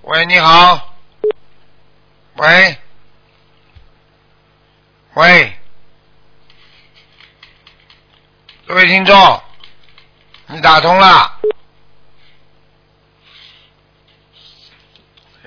[0.03, 0.93] 喂，你好。
[2.35, 2.77] 喂。
[5.15, 5.57] 喂。
[8.67, 9.41] 各位听众，
[10.45, 11.41] 你打通了。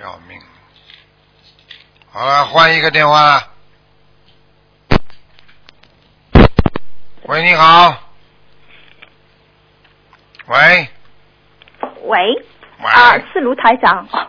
[0.01, 0.43] 要命！
[2.13, 3.41] 好了，换一个电话。
[7.23, 7.95] 喂，你好。
[10.49, 10.89] 喂。
[12.03, 12.19] 喂，
[12.81, 12.91] 喂。
[12.91, 14.09] 啊，是卢台长。
[14.11, 14.27] 啊。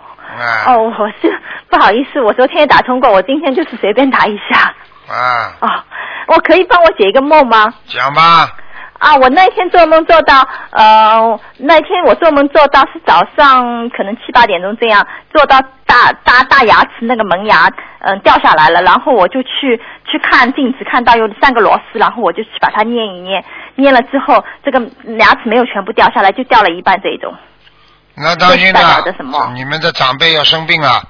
[0.67, 1.41] 哦，我是
[1.71, 4.75] 不好意思，我昨天也打通过，我今天就是随便打一下。
[5.11, 5.83] 啊，哦，
[6.27, 7.73] 我可以帮我解一个梦吗？
[7.87, 8.57] 讲吧。
[9.01, 17.67] 啊，我那天做梦做到，呃，那天我做梦做到是早上可能七八点钟这样，做到大大大牙齿那个门牙
[18.03, 23.43] 嗯、掉下来了，然后我就去去看镜子，看到有三个螺丝，然后我就去把它捏一捏，
[23.75, 24.79] 捏了之后这个
[25.17, 27.33] 牙齿没有全部掉下来，就掉了一半这一种。
[28.15, 29.01] 那代表了。
[29.01, 31.01] 着什么，你们的长辈要生病了，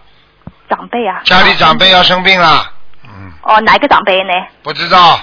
[0.70, 2.72] 长辈啊，家里长辈要生病了，
[3.04, 4.32] 嗯，哦，哪个长辈呢？
[4.64, 5.20] 不知道，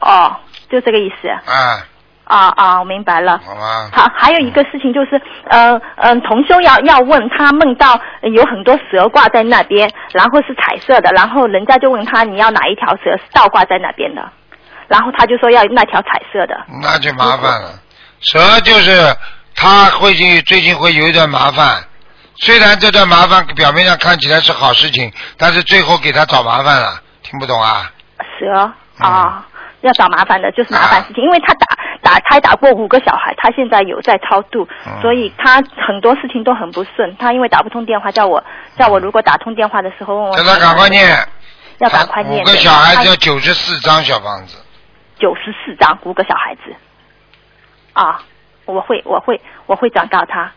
[0.00, 0.36] 哦，
[0.70, 1.28] 就这个意思。
[1.28, 1.86] 啊，
[2.24, 3.38] 啊啊，我明白了。
[3.44, 14.22] 好吧，好，还有一个事情就是，呃嗯、同修要要问他梦到呃有很多蛇挂在那边，然后是彩色的，然后人家就问他你要哪一条蛇是倒挂在那边的，
[14.88, 16.56] 然后他就说要那条彩色的。
[16.82, 17.70] 那就麻烦了。
[18.20, 19.14] 蛇就是
[19.54, 21.84] 他会去最近会有一段麻烦，
[22.36, 27.90] 虽然这段麻烦表面上看起来是好事情，但是最后给他找麻烦了，听不懂啊？
[28.38, 29.46] 蛇嗯啊，
[29.82, 31.66] 要找麻烦的，就是麻烦事情，因为他打
[32.02, 37.16] 打他打过五个小孩，他现在有在超度，嗯所以他很多事情都很不顺。
[37.18, 38.42] 他因为打不通电话，叫我
[38.76, 41.16] 叫我如果打通电话的时候问我，叫他赶快念，
[41.78, 42.42] 要赶快念。
[42.42, 44.56] 五个小孩子要九十四张小房子，
[45.18, 46.74] 九十四张，五个小孩子。
[47.92, 48.20] 啊，
[48.66, 50.52] 我会，我会，我会转告他。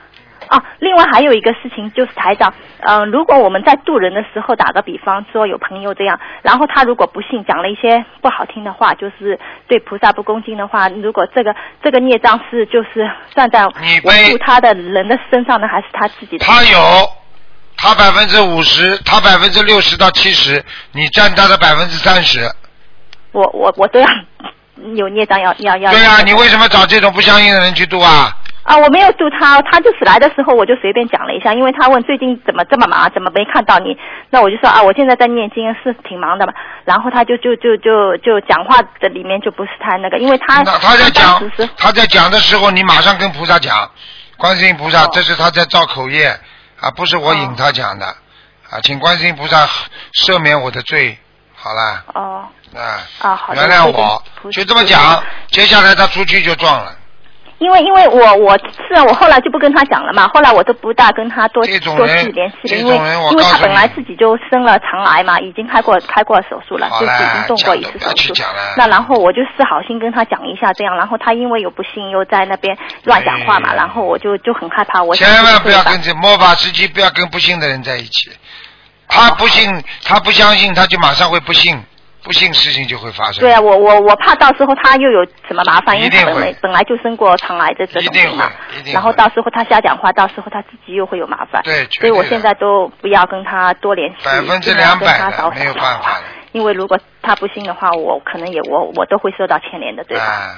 [0.50, 16.46] 啊，另外还有一个事情就是台长，嗯、如果我们在渡人的时候，打个比方说有朋友这样，然后他如果不信讲了一些不好听的话，就是对菩萨不恭敬的话，如果这个这个孽障是就是算在你我渡他的人的身上呢，还是他自己的？
[16.46, 16.80] 他有，
[17.78, 22.40] 他百分之五十，他百分之六十到七十，你占他的百分之三十。
[23.32, 24.08] 我我我都要
[24.96, 25.92] 有孽障要要要。
[25.92, 28.36] 对啊、你为什么找这种不相信的人去度啊？
[28.70, 33.98] 啊，我没有度他，他就是来的时候我就随便讲了一下，因为他问最近怎么这么忙，怎么没看到你？
[34.30, 36.54] 那我就说啊，我现在在念经，是挺忙的嘛。
[36.86, 41.42] 然后他就就就就就讲话的里面就不是太那个，因为他那他在讲
[41.78, 43.90] 他在讲的时候，你马上跟菩萨讲，
[44.38, 46.28] 观世音菩萨，哦这是他在造口业
[46.80, 48.06] 啊，不是我引他讲的
[48.70, 49.68] 啊，请观世音菩萨
[50.14, 51.18] 赦免我的罪，
[51.56, 52.46] 好了哦
[52.78, 56.94] 啊，啊好原谅我就这么讲，接下来他出去就撞了，
[57.60, 62.96] 因为因为我我是啊，我后来就不跟他讲了嘛，后来我都不大跟他多多去联系了，因为
[63.32, 68.34] 因为他本来自己就生了肠癌嘛，已经开过开过手术了，就是已经动过一次手术。
[68.78, 73.76] 那然后我就是好心跟他讲一下这样，然后他因为有不幸又在那边乱讲话嘛，哎。
[73.76, 78.32] 然后我就就很害怕，我千万不要跟跟这魔法时期不要跟不幸的人在一起。
[79.08, 81.82] 他不信，他不相信，他就马上会不信，
[82.30, 83.42] 不幸事情就会发生。
[83.42, 91.60] 对啊，我我我怕到时候他又有什么麻烦，因为他本来本来就生过肠癌的这种病嘛，一定会然后到时候他瞎讲话，到时候他自己又会有麻烦。
[91.64, 95.20] 对绝所以我现在都不要跟他多联系，百分之两百
[95.56, 96.22] 没有办法。
[96.52, 100.24] 因为如果他不信的话，我可能也我我都会受到牵连的，对吧？
[100.24, 100.54] 啊，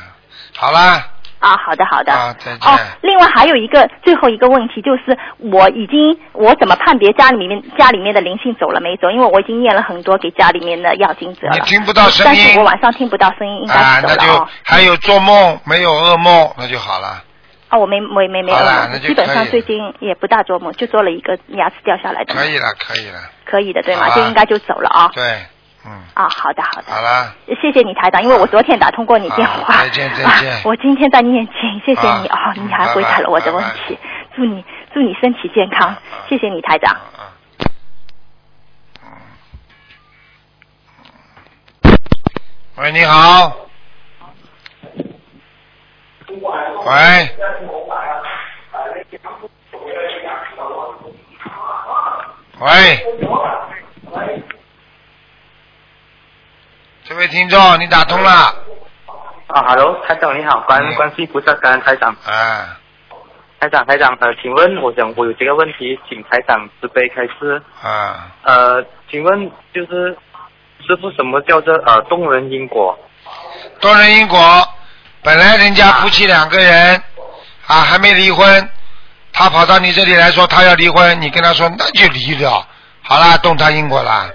[0.57, 1.07] 好啦，
[1.41, 2.13] 啊，好的好的。
[2.13, 9.11] 啊再见哦，另外还有一个最后一个问题就是，我已经我怎么判别家里面家里面的灵性走了没走？
[9.11, 11.53] 因为我已经念了很多给家里面的要经者了。
[11.55, 14.47] 你听不到声但是音我晚上听不到声音，应该啊，那就是走了哦。
[14.63, 17.23] 还有做梦没有噩梦，那就好了。
[17.69, 22.33] 哦，我没没没没噩基本上最近也不大做梦，就做了一个牙齿掉下来的。
[22.33, 24.09] 可以了，可以了，可以的，对吗？
[24.13, 25.09] 就应该就走了啊。
[25.13, 25.23] 对，
[25.85, 26.91] 嗯，啊，好的好的。
[26.91, 29.77] 好了，谢谢你台长，因为我昨天打通过你电话。
[29.77, 33.97] 再见再见 啊我今天在念经，谢谢你啊哦，你还回答了我的问题，
[34.35, 34.63] 祝你
[34.93, 35.95] 祝你身体健康，
[36.29, 36.95] 谢谢你台长。
[42.77, 43.55] 喂，你好。
[46.85, 47.29] 喂。
[52.59, 53.05] 喂。
[57.11, 58.31] 这位听众，你打通了。
[59.47, 62.15] 啊，Hello，台长你好，关关系菩萨感恩台长。
[62.23, 62.79] 啊。
[63.59, 67.61] 台长，台长，呃，请问我想我有这个问题，请台长慈悲开示。
[67.83, 68.31] 啊。
[68.43, 70.17] 呃，请问就是
[70.87, 72.97] 师傅，什么叫做呃动人因果？
[73.81, 74.65] 动人因果，
[75.21, 76.95] 本来人家夫妻两个人
[77.67, 78.69] 啊还没离婚，
[79.33, 82.65] 他跑到你这里来说他要离婚，你跟他说那就离了，
[83.01, 84.29] 好啦，动他因果啦。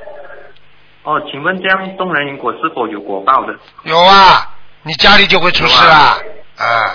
[1.07, 3.54] 哦，请问这样动人因果是否有果报的？
[3.84, 4.50] 有啊，
[4.82, 6.18] 你家里就会出事啦。
[6.59, 6.90] 啊，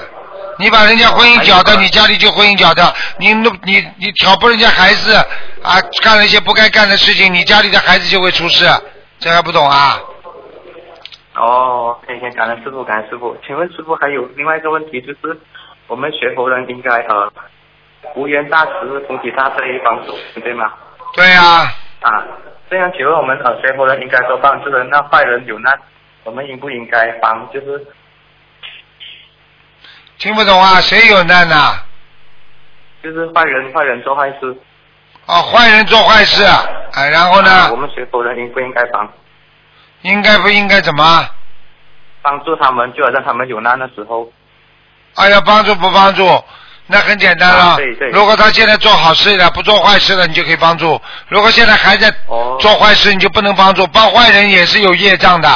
[0.60, 2.94] 你把人家婚姻搅掉，你家里就婚姻搅掉。
[3.20, 5.16] 你弄你你挑拨人家孩子
[5.64, 8.66] 啊，干了一些不该干的事情，你家里的孩子就会出事，
[9.18, 9.98] 这还不懂啊？
[11.36, 13.38] 哦，可以，感恩师傅，感恩师傅。
[13.48, 15.40] 请问师傅还有另外一个问题，就是
[15.88, 17.32] 我们学佛人应该呃
[18.16, 20.74] 无缘大慈，同体大悲，帮助，对吗？
[21.14, 22.26] 对呀、啊，
[22.72, 25.78] 这样请问我们呃学佛人应该多帮助人，那坏人有难，
[26.24, 27.46] 我们应不应该帮？
[27.52, 27.86] 就是
[30.18, 30.80] 听不懂啊？
[30.80, 31.84] 谁有难呐、
[33.04, 34.56] 就是坏人坏人做坏事，
[35.26, 36.46] 哦，坏人做坏事，
[36.94, 37.52] 哎，然后呢？
[37.52, 39.12] 啊我们学佛人应不应该帮？
[40.04, 41.28] 应该不应该怎么？
[42.22, 44.32] 帮助他们，就好像他们有难的时候，
[45.16, 46.24] 哎呀，帮助不帮助？
[46.92, 47.64] 那很简单了。
[47.64, 53.88] 啊对对如果他现在做好事了，不做坏事了，你就可以帮助；如果现在还在哦做坏事，你就不能帮助。
[53.88, 55.50] 帮坏人也是有业障的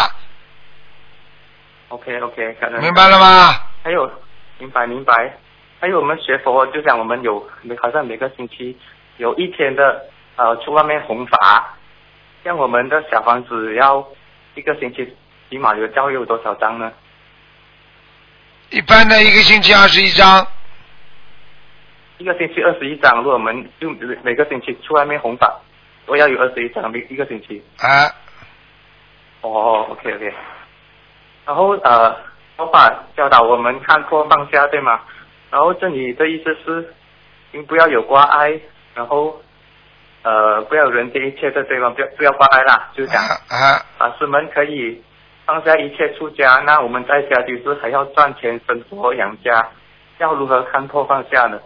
[1.90, 2.82] ，OK OK，感恩。
[2.82, 3.60] 明白了吗？
[3.84, 4.10] 还有，
[4.58, 5.38] 明白明白。
[5.82, 8.76] 还有我们学佛，就像我们有每好像每个星期
[9.18, 10.02] 有一天的
[10.38, 11.78] 呃去外面弘法，
[12.44, 14.08] 像我们的小房子要
[14.56, 15.16] 一个星期
[15.50, 16.92] 起码有教有多少张呢？
[18.72, 20.48] 一般的一个星期二十一张，
[22.18, 23.90] 一个星期二十一张，如果我们就
[24.24, 25.60] 每个星期去外面红法，
[26.06, 27.62] 都要有二十一张，一一个星期。
[27.80, 28.08] 啊，
[29.42, 30.34] 哦，OK OK。
[31.46, 32.16] 然后呃，
[32.56, 35.02] 佛法教导我们看破放下，对吗？
[35.52, 36.94] 然后这里的意思是，
[37.52, 38.60] 您不要有挂碍，
[38.94, 39.42] 然后
[40.24, 41.90] 呃不要人间一切的对吗？
[41.90, 45.04] 不要不要挂碍啦，就是讲啊，法师们可以
[45.46, 49.70] 放下一切出家，那我们在家就是还要赚钱生活养家，
[50.18, 51.60] 要如何看破放下呢？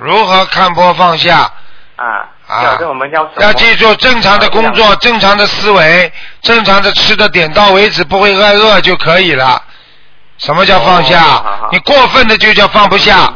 [0.00, 1.52] 如何看破放下？
[1.96, 2.78] 啊，啊
[3.12, 9.62] 要要记住，正常的工啊作、正常的思维、正常的吃的点到为止，不会挨饿就可以了。
[10.38, 11.22] 什么叫放下？
[11.22, 13.30] 哦好好你过分的就叫放不下，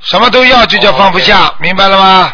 [0.00, 2.32] 什么都要就叫放不下，明白了吗？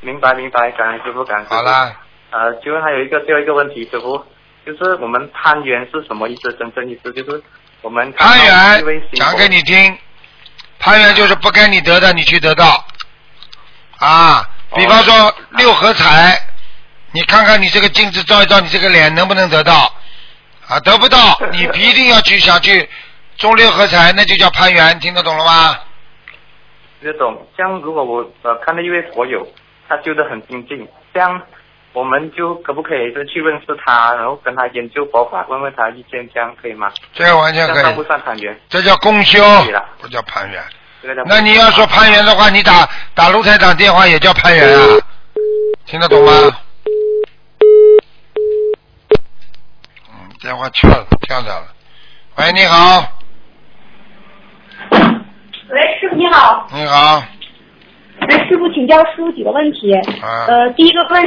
[0.00, 1.56] 明白明白，感恩师傅，感恩师傅。
[1.56, 1.92] 好了，
[2.30, 4.24] 呃，请问还有一个最后一个问题，师傅，
[4.64, 6.50] 就是我们攀缘是什么意思？
[6.54, 7.42] 真正意思就是
[7.82, 9.98] 我们攀缘讲给你听，
[10.80, 12.84] 攀缘就是不该你得的，你去得到。
[13.98, 16.40] 啊，比方说六合彩，
[17.12, 19.94] 你看看你这个镜子照一照，你这个脸能不能得到？
[20.66, 22.88] 啊，得不到， 你一定要去想去
[23.36, 25.78] 中六合彩，那就叫攀缘，听得懂了吗？
[27.02, 29.46] 这种，像如果我呃看到一位佛友，
[29.88, 31.42] 他修得很精进，这样
[31.92, 36.90] 我们就可不可以就去认识他，然后跟他研究佛法，问问他意见，这样可以吗？
[37.12, 38.60] 这个完全可这样算不以，算攀缘？
[38.68, 40.62] 这叫公修可以了，不叫攀缘。
[41.02, 44.80] 这个叫那你要说攀缘的话，你打打卢台长电话也叫攀缘啊，
[45.84, 46.32] 听得懂吗？
[50.10, 51.66] 嗯，电话跳了，跳掉了。
[52.36, 53.04] 喂，你好，
[54.90, 56.68] 喂，师傅你好。
[56.72, 57.20] 你好，
[58.20, 59.92] 哎，师傅请教师傅几个问题。
[60.22, 61.22] 啊呃，第一个问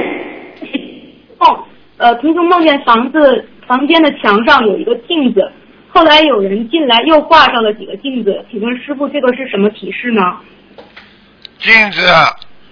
[1.39, 1.63] 梦，
[1.97, 5.51] 呃，同时梦见房子房间的墙上有一个镜子，
[5.89, 10.21] 后来有人进来又挂上了几个镜子，请问师傅这个是什么提示呢？
[11.59, 12.01] 镜子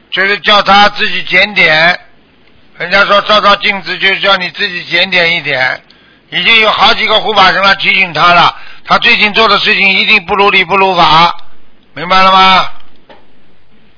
[0.09, 1.97] 就是叫他自己检点，
[2.77, 5.59] 人家说照照镜子就是叫你自己检点一点。
[6.33, 11.35] 已经有好几个护法神来提醒他了，他最近做的事情一定不如理不如法，
[11.93, 12.65] 明白了吗？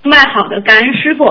[0.02, 1.26] 明白，好的，感恩师傅。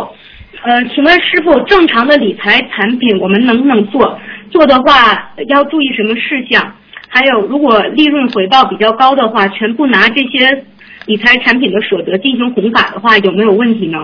[0.63, 4.19] 呃，请问师傅，正常的理财产品我们能不能做？
[4.51, 6.75] 做的话要注意什么事项？
[7.09, 10.65] 还有，如果利润回报比较高的话，全部拿这些
[11.07, 13.99] 理财产品的所得进行红法的话，有没有问题呢？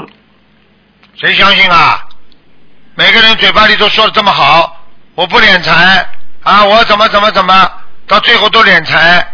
[1.14, 2.04] 谁相信啊？
[2.96, 4.84] 每个人嘴巴里都说的这么好，
[5.14, 6.04] 我不敛财
[6.42, 7.70] 啊，我怎么怎么怎么，
[8.08, 9.24] 到最后都敛财，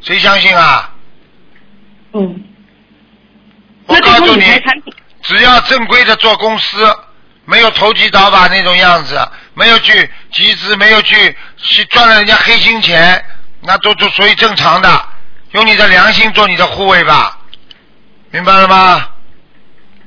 [0.00, 0.92] 谁相信啊？
[2.12, 2.44] 嗯。
[3.86, 4.42] 我告诉你，
[5.24, 6.86] 只要正规的做公司，
[7.44, 9.18] 没有投机倒把那种样子，
[9.54, 13.22] 没有去集资，没有去去赚了人家黑心钱，
[13.60, 14.88] 那都都属于正常的。
[15.52, 17.38] 用你的良心做你的护卫吧，
[18.30, 19.08] 明白了吗？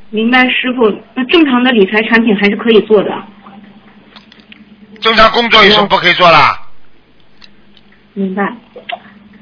[0.09, 0.89] 明白，师傅。
[1.15, 3.09] 那正常的理财产品还是可以做的。
[5.01, 6.61] 正常工作有什么不可以做啦？
[8.13, 8.43] 明白。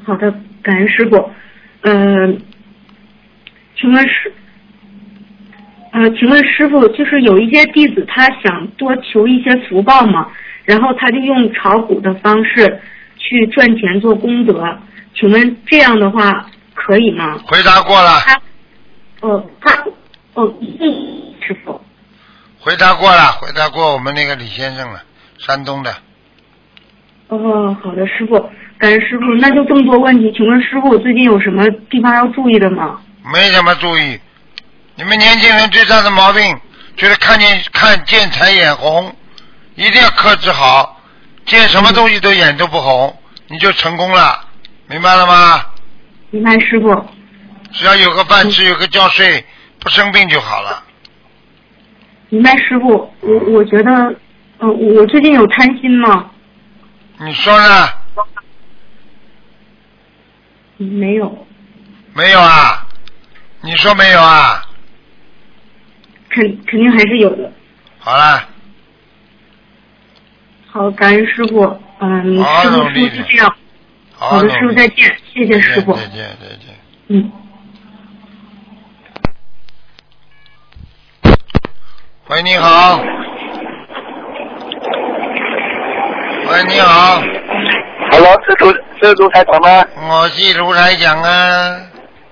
[0.05, 0.31] 好的，
[0.63, 1.31] 感恩师傅。
[1.81, 1.91] 呃，
[3.79, 4.33] 请问师，
[5.95, 10.27] 呃，请问师傅，就是有一些弟子他想多求一些福报嘛，
[10.65, 12.81] 然后他就用炒股的方式
[13.17, 14.61] 去赚钱做功德，
[15.13, 17.39] 请问这样的话可以吗？
[17.45, 18.41] 回答过了，他，
[19.21, 19.71] 哦，他，
[20.33, 20.67] 哦，嗯，
[21.39, 21.79] 师傅。
[22.59, 25.01] 回答过了，回答过我们那个李先生了，
[25.37, 25.95] 山东的。
[27.29, 28.37] 哦，好的，师傅，
[28.77, 29.33] 感谢师傅。
[29.39, 32.99] 那就这么多问题，请问师傅，我最近有什么地方要注意的吗？
[33.33, 34.19] 没什么注意。
[34.95, 36.59] 你们年轻人最大的毛病
[36.95, 39.13] 就是看见看见财眼红，
[39.75, 41.01] 一定要克制好，
[41.45, 43.17] 见什么东西都眼都不红，
[43.47, 44.39] 你就成功了，
[44.87, 45.65] 明白了吗？
[46.29, 47.05] 明白，师傅。
[47.73, 49.45] 只要有个饭吃，有个觉睡，
[49.79, 50.81] 不生病就好了。
[52.29, 53.13] 明白，师傅。
[53.19, 53.91] 我我觉得，
[54.59, 56.31] 嗯、我最近有贪心吗？
[57.19, 57.89] 你说呢？
[60.77, 61.47] 嗯没有，
[62.13, 62.85] 没有啊？
[63.61, 64.64] 你说没有啊？
[66.35, 67.49] 肯肯定还是有的。
[67.97, 68.45] 好啦，
[70.67, 71.63] 好，感恩师傅。
[71.99, 73.55] 嗯，好师傅就这样。
[74.13, 75.93] 好好的，师傅再见，谢谢师傅。
[75.93, 76.75] 再见再见。
[77.07, 77.31] 嗯。
[82.27, 82.99] 喂，你好。
[86.47, 87.21] 喂，你好。
[88.11, 89.85] Hello，是卢是卢台长吗？
[90.09, 91.84] 我是卢台长啊。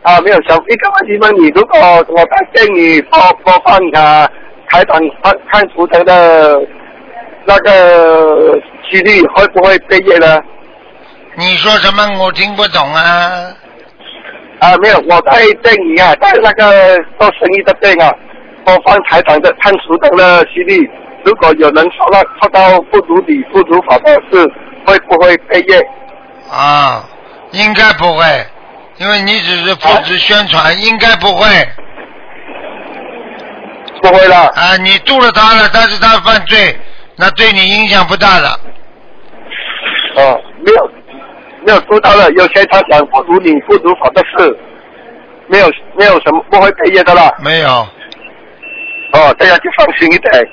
[0.03, 1.79] 啊，没有小一个问题问你，如果
[2.09, 4.29] 我在店里播播放啊
[4.69, 6.61] 台长看看图腾的
[7.45, 8.59] 那个
[8.91, 10.41] 几率会不会被业呢？
[11.35, 12.03] 你说什么？
[12.21, 13.01] 我听不懂啊。
[14.59, 18.13] 啊，没有，我在店里啊，在那个做生意的店啊，
[18.65, 20.89] 播放台长的看图腾的几率，
[21.23, 24.51] 如果有人说到说到不如理不如法的事，
[24.85, 25.79] 会不会被业？
[26.51, 27.03] 啊，
[27.51, 28.25] 应该不会，
[29.03, 31.45] 因为你只是负责宣传，应该不会。
[34.01, 34.47] 不会了。
[34.55, 36.79] 啊，你度了他了，但是他犯罪，
[37.17, 38.47] 那对你影响不大的。
[40.15, 40.91] 哦，没有
[41.65, 44.57] 没有做他了，有些他想不读你不读法的事，
[45.47, 47.35] 没有没有什么不会毕业的了。
[47.39, 47.69] 没有。
[49.11, 50.47] 哦，这样就放心一点。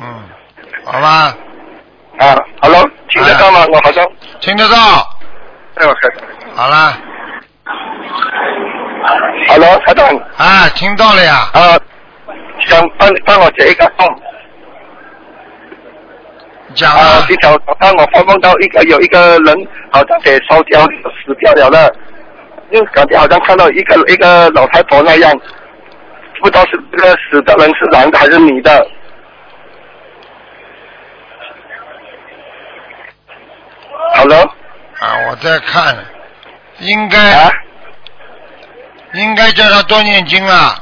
[0.00, 0.24] 嗯，
[0.84, 1.36] 好吧。
[2.18, 3.64] 啊，Hello，听得到吗？
[3.72, 4.04] 我好像
[4.40, 4.76] 听得到。
[5.76, 6.10] 哎，我看。
[6.56, 6.98] 好了。
[9.48, 10.08] Hello，台长。
[10.36, 11.50] 啊，听到了呀。
[11.52, 11.78] 啊，
[12.60, 14.08] 想帮帮我解一个梦。
[16.74, 17.24] 讲啊。
[17.28, 20.80] 今天我帮我发梦到一个有一个人好像给烧焦
[21.24, 21.94] 死掉了的，
[22.72, 25.30] 就感觉好像看到一个一个老太婆那样，
[26.40, 28.86] 不知道是这个死的人是男的还是女的。
[34.14, 34.40] Hello。
[35.00, 35.96] 啊，我在看，
[36.82, 37.18] 应该。
[37.18, 37.50] 啊。
[39.14, 40.76] 应该叫他多念经啊。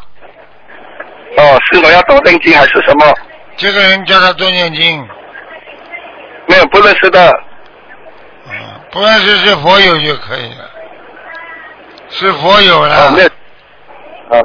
[1.36, 3.12] 哦，是我要多念经还是什么？
[3.56, 5.08] 这个人叫他多念经，
[6.46, 7.32] 没有不认识的。
[8.92, 10.70] 不认识是佛友就可以了，
[12.08, 13.08] 是佛友了。
[13.08, 14.42] 哦，没有，啊，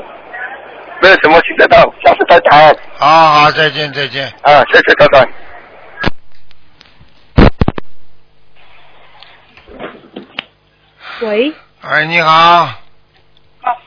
[1.02, 2.76] 没有什么听得到，下次再谈。
[2.98, 4.26] 好好，再见再见。
[4.42, 5.28] 啊，谢谢台长。
[11.22, 12.68] 喂，哎，你好，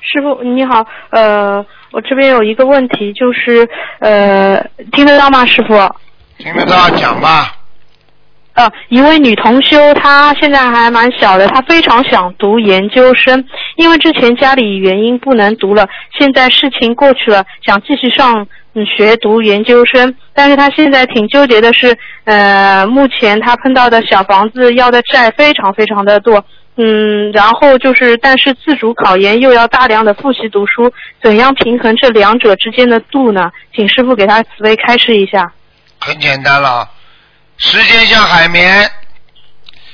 [0.00, 3.68] 师傅你好，呃，我这边有一个问题，就是
[3.98, 5.74] 呃，听得到吗，师傅？
[6.38, 7.54] 听得到，讲吧。
[8.54, 13.44] 呃，一位女同修，她现在还蛮小的，她非常想读研究生，
[13.76, 15.86] 因为之前家里原因不能读了，
[16.18, 26.44] 现在事情过去了，想继续上嗯学读研究生，但是她现在挺纠结的是，呃，目前她碰到的小房子要的债非常非常的多，
[26.80, 33.50] 嗯，然后就是但是自主考研又要大量的复习读书，怎样平衡这两者之间的度呢？
[33.74, 35.52] 请师傅给他慈悲开示一下。
[35.98, 36.88] 很简单了，
[37.56, 38.88] 时间像海绵，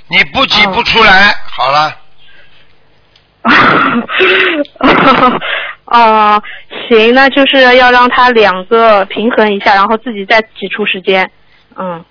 [0.09, 1.97] 你不挤不出来，好了。
[5.87, 6.43] 啊，
[6.91, 11.31] 行，那就是要让他两个平衡一下，然后自己再挤出时间。
[11.77, 12.05] 嗯。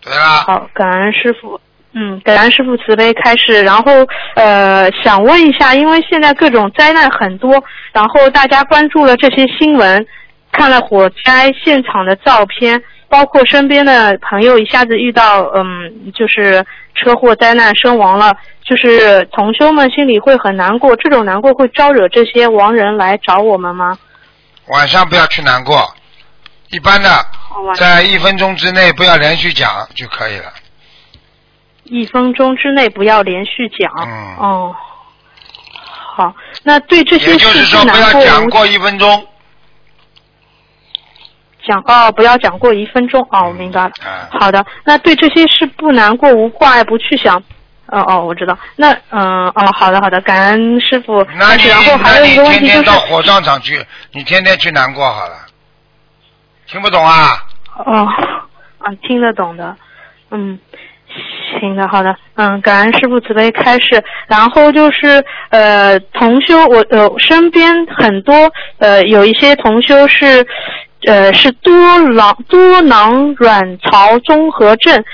[0.00, 0.44] 对啊。
[0.46, 1.60] 好，感恩师傅。
[1.98, 3.62] 嗯，感恩师傅慈悲开示。
[3.62, 10.06] 然后呃，想问一下，因为现在各种灾难很多，然后大家关注了这些新闻，
[10.52, 16.62] 看了火灾现场的照片，包括身边的朋友一下子遇到嗯，就是
[16.94, 20.94] 车祸灾难身亡了，就是同修们心里会很难过。
[20.96, 23.96] 这种难过会招惹这些亡人来找我们吗？
[24.68, 25.82] 晚上不要去难过，
[26.68, 27.08] 一般的
[27.76, 30.52] 在一分钟之内不要连续讲就可以了。
[31.86, 33.90] 一分钟之内不要连续讲。
[33.98, 34.36] 嗯。
[34.38, 34.76] 哦。
[36.16, 39.26] 好，那对这些也就是事说不要讲过一分钟。
[41.66, 43.90] 讲哦，不要讲过一分钟哦，我明白了。
[44.02, 47.36] 啊好的，那对这些事不难过无挂碍不去想。
[47.88, 48.58] 哦哦，我知道。
[48.76, 51.22] 那嗯哦，好的好的，感恩师傅。
[51.38, 55.34] 那你然后还有一个问题就是天天到火葬场去，你天天去难过好了。
[56.66, 57.44] 听不懂啊？
[57.84, 58.06] 哦，
[58.78, 59.76] 啊，听得懂的，
[60.30, 60.58] 嗯，
[61.58, 64.02] 行的，好的，嗯，感恩师傅慈悲开示。
[64.28, 68.34] 然后就是呃，同修，我呃身边很多
[68.78, 70.46] 呃有一些同修是
[71.06, 75.04] 呃是多囊多囊卵巢综合症，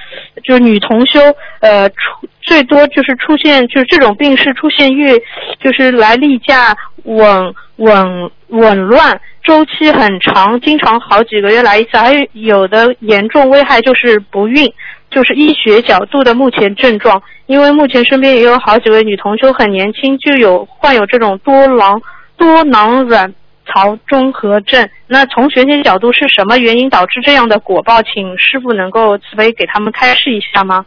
[0.42, 1.20] 就是女同修
[1.60, 1.96] 呃出
[2.40, 5.16] 最多就是出现就是这种病是出现越
[5.60, 14.72] 就是来例假紊紊紊乱，周期很长，经常好几个月来一次，还有有的严重危害就是不孕，
[15.14, 17.22] 就是医学角度的目前症状。
[17.46, 22.00] 因为目前身边也有好几位女同修很年轻就有患有这种多囊
[22.36, 23.34] 多囊卵
[23.66, 24.88] 巢综合症。
[25.06, 28.02] 那从玄学角度是什么原因导致这样的果报？
[28.02, 30.86] 请师傅能够慈悲给他们开示一下吗？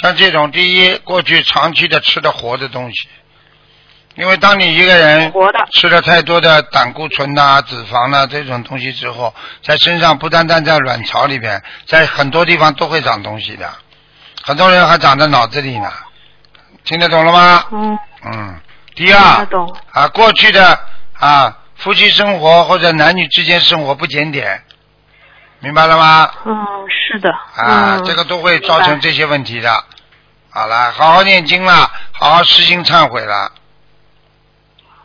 [0.00, 3.08] 像这种，第一，过去长期的吃的活的东西，
[4.16, 5.32] 因为当你一个人
[5.72, 9.32] 吃了太多的胆固醇呐、脂肪呐、这种东西之后，
[9.62, 13.70] 在身上不单单在卵巢里边，在很多地方都会长东西的，
[14.42, 15.90] 很多人还长在脑子里呢，
[16.84, 17.64] 听得懂了吗？
[17.70, 17.98] 嗯。
[18.24, 18.60] 嗯。
[18.94, 19.46] 第二。
[19.92, 20.78] 啊，过去的
[21.18, 24.62] 啊夫妻生活或者男女之间生活不检点，
[25.60, 26.30] 明白了吗？
[26.44, 26.52] 嗯，
[26.90, 27.30] 是的。
[27.30, 29.84] 啊，嗯这个都会造成这些问题的。
[30.50, 33.52] 好了，好好念经了，好好实行忏悔了。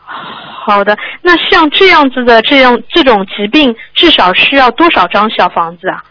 [0.06, 6.02] 好的，那像这样子的这样这种疾病，至少需要多少张小房子啊？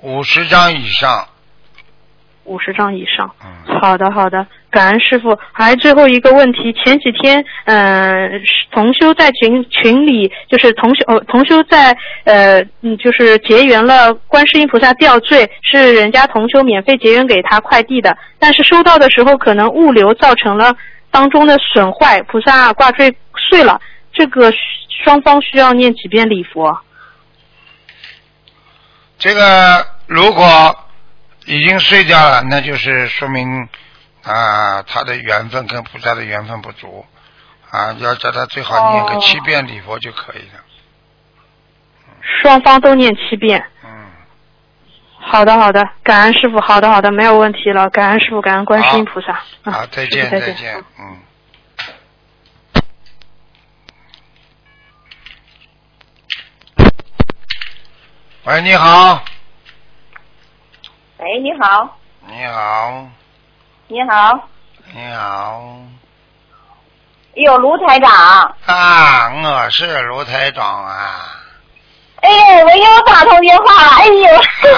[0.00, 1.26] 五十张以上，
[2.44, 3.30] 五十张以上。
[3.44, 3.48] 嗯
[3.80, 5.36] 好的，好的，感恩师傅。
[5.50, 8.40] 还最后一个问题，前几天，嗯、
[8.70, 20.76] 同修在群群里，就是同修呃同修在呃嗯，就是结缘了观世音菩萨吊坠，是人家同修免费结缘给他快递的，但是收到的时候可能物流造成了
[21.12, 23.16] 当中的损坏，菩萨挂坠
[23.48, 23.80] 碎了，
[24.12, 24.52] 这个
[25.04, 26.80] 双方需要念几遍礼佛？
[29.18, 30.76] 这个如果
[31.46, 33.68] 已经碎掉了，那就是说明
[34.24, 37.04] 啊他的缘分跟菩萨的缘分不足
[37.70, 40.60] 啊，要叫他最好念个哦七遍礼佛就可以了。
[42.42, 43.64] 双方都念七遍。
[45.22, 45.30] 嗯。
[45.30, 46.60] 好的，好的，感恩师傅。
[46.60, 47.88] 好的，好的，没有问题了。
[47.90, 49.40] 感恩师傅，感恩观世音菩萨。
[49.64, 51.18] 嗯好，再见，再见，嗯。
[58.44, 59.22] 喂，你好，
[61.18, 61.96] 喂，你好，
[62.26, 63.08] 你好，
[63.86, 64.48] 你好，
[64.92, 65.62] 你好，
[67.34, 68.56] 有卢台长。
[68.66, 71.41] 啊，我是卢台长啊，
[72.22, 74.26] 哎，我又打打通电话了，哎呦！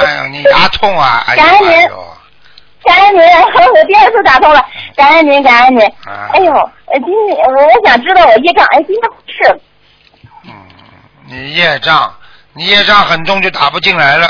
[0.07, 1.25] 哎呦，你牙痛啊！
[1.29, 1.89] 哎呦感恩您哎，
[2.85, 3.23] 感恩您，
[3.81, 4.65] 我第二次打通了，
[4.97, 5.83] 感恩您，感恩您。
[6.07, 9.61] 啊哎呦，呃今天我我想知道我业障，哎，今天是
[10.45, 10.53] 嗯
[11.27, 12.13] 你业障，
[12.55, 14.29] 你业障很重，就打不进来了。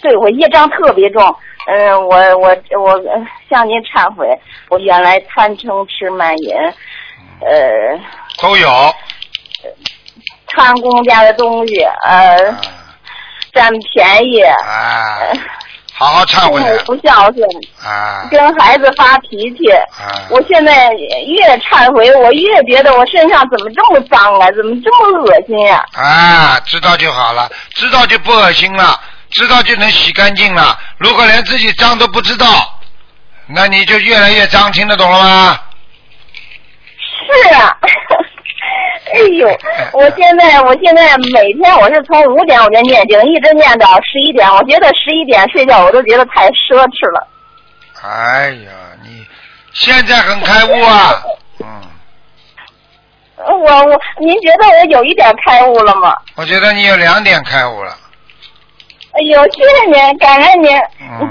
[0.00, 1.22] 对我业障特别重，
[1.66, 4.28] 嗯、我我我呃向您忏悔，
[4.68, 6.54] 我原来贪嗔痴慢淫，
[7.40, 7.98] 呃，
[8.42, 8.68] 都有。
[10.56, 12.36] 贪公家的东西，呃，
[13.52, 15.18] 占便宜，啊，
[15.92, 17.42] 好好忏悔父母不孝顺，
[17.84, 19.70] 啊跟孩子发脾气。
[19.70, 20.26] 啊！
[20.30, 28.98] 我现在越忏悔，我越觉得我身上怎么这么脏啊，怎么这么恶心呀、啊，知道就好了，知道就不恶心了，
[29.30, 30.76] 知道就能洗干净了。
[30.98, 32.46] 如果连自己脏都不知道，
[33.46, 35.60] 那你就越来越脏，听得懂了吗？
[36.98, 37.76] 是啊，
[39.14, 39.48] 哎呦，
[39.92, 44.48] 我现在我现在每天我是从五点我就念经，一直念到十一点。
[44.52, 47.28] 我觉得十一点睡觉我都觉得太奢侈了。
[48.02, 48.70] 哎呀，
[49.02, 49.24] 你
[49.72, 51.22] 现在很开悟啊！
[51.62, 51.80] 嗯
[53.36, 53.52] 我
[53.84, 56.16] 我，您觉得我有一点开悟了吗？
[56.36, 57.96] 我觉得你有两点开悟了。
[59.12, 61.30] 哎呦，谢谢您，感恩您，嗯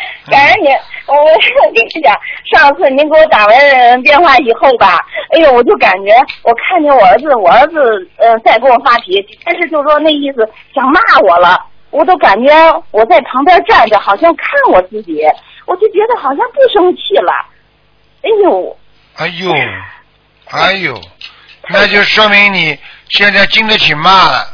[0.30, 0.72] 感恩您。
[1.06, 2.14] 我我跟你讲，
[2.52, 4.98] 上次您给我打完电话以后吧，
[5.32, 11.58] 哎呦，我就感觉我看见我儿子，我儿子呃在跟我发脾气，但是就说那意思想骂我了，
[11.90, 12.52] 我都感觉
[12.90, 15.22] 我在旁边站着，好像看我自己，
[15.64, 17.32] 我就觉得好像不生气了。
[18.20, 18.76] 哎呦，
[19.16, 19.50] 哎呦，
[20.50, 21.00] 哎呦，
[21.68, 22.78] 那就说明你
[23.08, 24.46] 现在经得起骂了，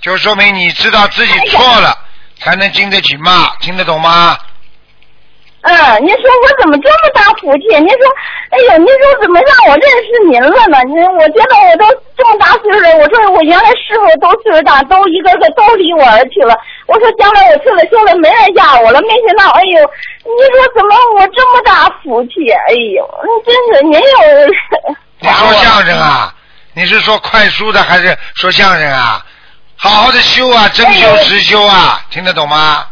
[0.00, 1.92] 就说明你知道自己错了，
[2.38, 4.38] 才能经得起骂，听得懂吗？
[5.62, 7.68] 嗯，您说我怎么这么大福气？
[7.80, 8.08] 您说，
[8.48, 10.82] 哎呦，您说怎么让我认识您了呢？
[10.88, 11.84] 您，我觉得我都
[12.16, 16.56] 这么大岁数了，我说我原来师傅都岁数大，都一个个都离我而去了。
[16.86, 19.78] 我说将来我去了休了，没人要我了，没想到，哎呦，
[20.24, 22.50] 您说怎么我这么大福气？
[22.50, 23.06] 哎呦，
[23.44, 24.96] 真是您有。
[25.20, 26.34] 你说相声啊？
[26.72, 29.22] 你是说快书的还是说相声啊？
[29.76, 32.86] 好好的修啊，真修实修啊，听得懂吗？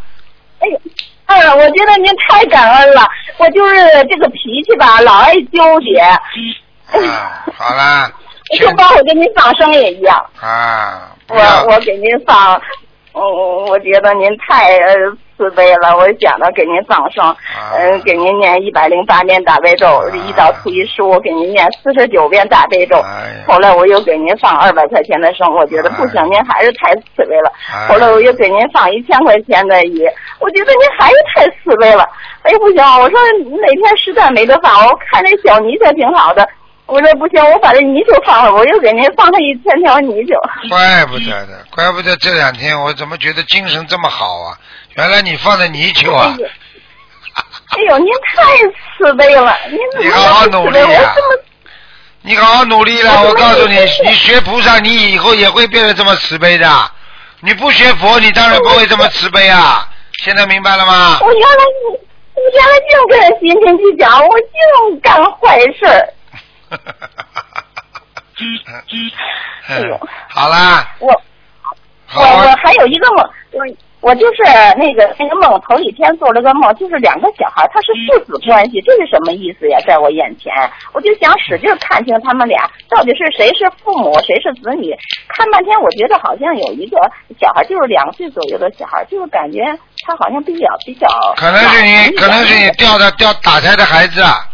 [0.61, 0.81] 哎呦，
[1.29, 3.07] 嗯，我觉得您太感恩了。
[3.37, 3.77] 我就是
[4.11, 5.99] 这个脾气吧，老爱纠结。
[6.01, 8.11] 啊，好啦，
[8.59, 10.17] 就包括给您放生也一样。
[10.41, 11.37] 啊，我
[11.71, 12.61] 我给您放，
[13.13, 13.21] 嗯，
[13.69, 14.95] 我觉得您太呃
[15.39, 15.97] 慈悲了。
[15.97, 17.35] 我想到给您放生，
[17.79, 23.01] 嗯、给您念一百零八遍大悲咒，一到初一十五给您念四十九遍大悲咒。
[23.47, 27.53] 后来我又给您放二百块钱的生，我觉得不行，您还是太慈悲了。
[27.89, 30.05] 后来我又给您放一千块钱的鱼，
[30.41, 32.05] 我觉得您还是太慈悲了。
[32.43, 33.19] 哎，不行，我说
[33.61, 36.47] 哪天实在没得放，我看这小泥鳅挺好的。
[36.89, 40.35] 我说不行，我把这泥鳅放了，我又给您放了一千条泥鳅。
[40.71, 44.57] 怪不得的，怪不得这两天我怎么觉得精神这么好啊？
[44.95, 46.35] 原来你放的泥鳅啊！
[47.77, 48.43] 哎呦，您太
[48.97, 50.47] 慈悲了，您怎么你好好？
[50.47, 51.15] 努力啊
[52.23, 53.75] 你好好努力了，我告诉你，
[54.05, 56.69] 你学菩萨，你以后也会变得这么慈悲的。
[57.41, 59.87] 你不学佛，你当然不会这么慈悲啊！
[60.25, 61.19] 现在明白了吗？
[61.21, 61.65] 我原来
[62.35, 66.09] 我原来净跟人心平气讲，我净干坏事儿。
[69.69, 71.09] 哎呦，好啦，我
[72.15, 73.67] 我我还有一个梦，我
[74.01, 74.43] 我就是
[74.79, 79.79] 那个那个梦，头几天做了个梦，就是两个小孩，他是父子关系，这是什么意思呀？
[79.87, 80.51] 在我眼前，
[80.95, 84.97] 我就想使劲看清他们俩到底是谁是父母，谁是子女。
[85.29, 86.97] 看半天，我觉得好像有一个
[87.39, 89.61] 小孩，就是两岁左右的小孩，就是感觉
[90.07, 91.07] 他好像比较比较。
[91.37, 94.49] 可能是你，可能是你掉的掉打胎的孩子啊！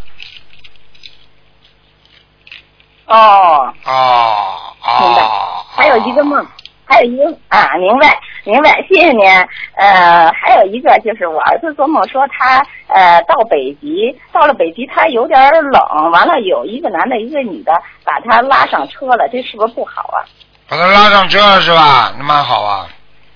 [3.07, 3.73] 哦。
[3.85, 5.23] 哦明白。
[5.23, 5.65] 哦。
[5.77, 6.47] 还有一个梦，
[6.85, 9.29] 还有一个啊，明白明白，谢谢您。
[9.77, 17.73] 呃，还有一个就是我儿子做梦说他呃到北极，到了北极他有点冷，完了有一个男的，一个女的
[18.05, 20.23] 把他拉上车了，这是不是不好啊？
[20.69, 22.13] 把他拉上车了是吧？
[22.17, 22.87] 那蛮好啊。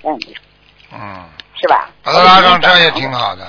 [0.04, 0.18] 嗯。
[0.92, 1.24] 嗯。
[1.60, 1.88] 是吧？
[2.04, 3.44] 把他拉上车也挺好的，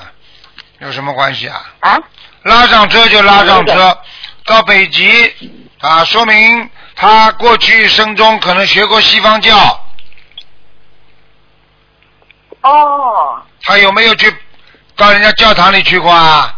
[0.80, 1.62] 有什么关系啊？
[1.82, 2.00] 啊？
[2.42, 3.96] 拉上车就拉上车，
[4.46, 5.06] 到北极
[5.80, 9.56] 啊，说明他过去生中可能学过西方教。
[12.62, 14.34] 哦，他有没有去
[14.98, 16.54] 到人家教堂里去过啊？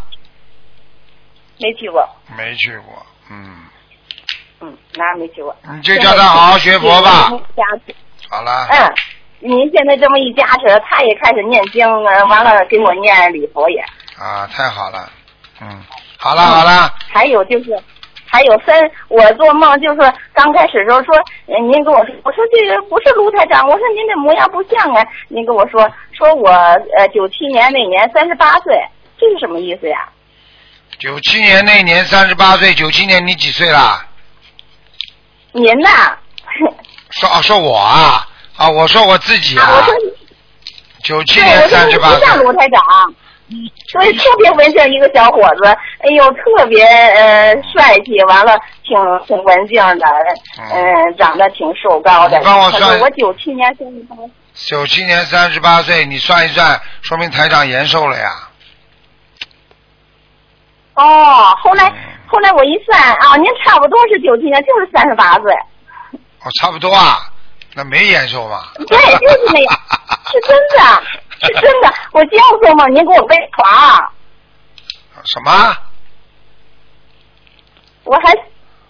[1.58, 3.56] 没去过，没去过，嗯，
[4.60, 5.56] 嗯，那没去过。
[5.72, 7.30] 你就叫他好好学佛吧。
[8.28, 8.92] 好了，嗯，
[9.38, 13.78] 您现在这么一加持，他也开始念经，了完了给我念礼佛也。
[14.18, 15.08] 啊，太好了，
[15.60, 15.84] 嗯，
[16.18, 17.80] 好了好了，还有就是，
[18.32, 18.74] 还有三，
[19.08, 20.00] 我做梦就是
[20.32, 21.14] 刚开始的时候说，
[21.48, 25.06] 呃您跟我说，我说这个不是卢台长，我说您这模样不像啊。
[25.28, 28.82] 您跟我说，说我呃九七年那年三十八岁，
[29.18, 30.08] 这是什么意思呀？
[30.98, 34.02] 九七年那年三十八岁，九七年你几岁啦？
[35.52, 36.16] 您呐？
[37.10, 38.26] 说啊，说我啊
[38.56, 39.86] 啊，我说我自己啊
[41.04, 43.14] 九七对，年三十八岁，不像卢台长，
[43.90, 45.66] 所以特别文静一个小伙子，
[45.98, 48.96] 哎呦，特别呃帅气，完了挺
[49.26, 50.06] 挺文静的，
[50.72, 52.38] 嗯、长得挺瘦高的。
[52.38, 54.16] 你帮我算我九七年三十八，
[54.54, 58.30] 九七年三十八岁，你算一算，说明台长延寿了呀。
[60.94, 61.90] 哦，后嗯来
[62.26, 65.52] 后来我一算啊，您差不多是九七年，就是三十八岁。
[66.40, 67.18] 哦，差不多啊，
[67.74, 68.64] 那没延寿嘛。
[68.88, 69.80] 对，就是那样，
[70.30, 71.21] 是真的，是
[71.60, 71.92] 真的。
[72.12, 74.12] 我这样做梦，您给我背床，
[75.24, 75.76] 什么？
[78.04, 78.34] 我还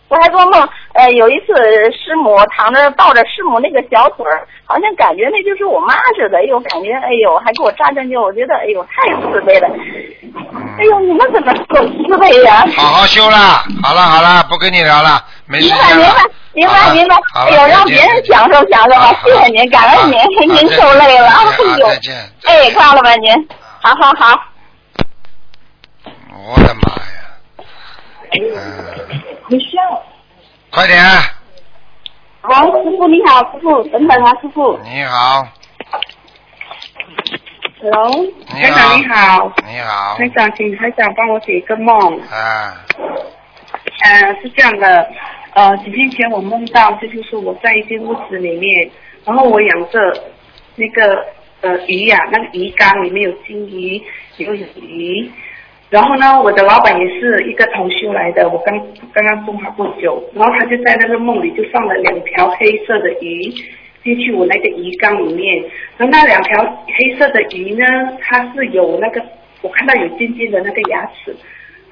[0.09, 1.55] 我还做梦，呃，有一次
[1.92, 9.68] 师母躺着抱着师母那个小腿儿，好像感觉那就是我妈似的，哎呦，感觉哎呦，还给我扎针灸，我觉得哎呦太慈悲了。
[10.78, 12.64] 哎呦，你们怎么这么慈悲呀？
[12.76, 15.84] 好好修啦，好了好了，不跟你聊了，没时间了。
[15.84, 16.16] 明白明好
[16.55, 22.14] 了啊白明白，哎呦，让别人享受享受吧，谢谢您，感恩您，您受累了，哎呦，再 见。
[22.44, 23.48] 哎，挂了吧您，
[23.80, 24.38] 好好好。
[26.44, 27.66] 我的妈呀！
[28.32, 30.03] 嗯，你笑。
[30.70, 31.00] 快点，
[32.40, 34.78] 好，师傅你好，师傅，等等啊，师傅。
[34.82, 35.46] 你好
[37.80, 38.11] ，Hello，
[38.55, 42.20] 你台长你好，你好，台长，请台长帮我解一个梦。
[42.30, 42.74] 啊，
[44.05, 45.09] 呃，是这样的，
[45.55, 48.90] 呃，几天前我梦到，这就是我在一间屋子里面，
[49.24, 49.98] 然后我养着
[50.76, 51.24] 那个
[51.61, 54.03] 呃鱼呀、那个鱼缸里面有金鱼，
[54.38, 55.30] 有鱼。
[55.90, 58.74] 然后呢，我的老板也是一个同修来的，我刚
[59.12, 63.53] 刚刚种好不久，然后他就在那个梦里就放了两条黑色的鱼
[64.03, 65.62] 进去我那个鱼缸里面，
[65.98, 66.64] 然后那两条
[66.96, 67.84] 黑色的鱼呢，
[68.22, 69.22] 它是有那个
[69.61, 71.36] 我看到有尖尖的那个牙齿，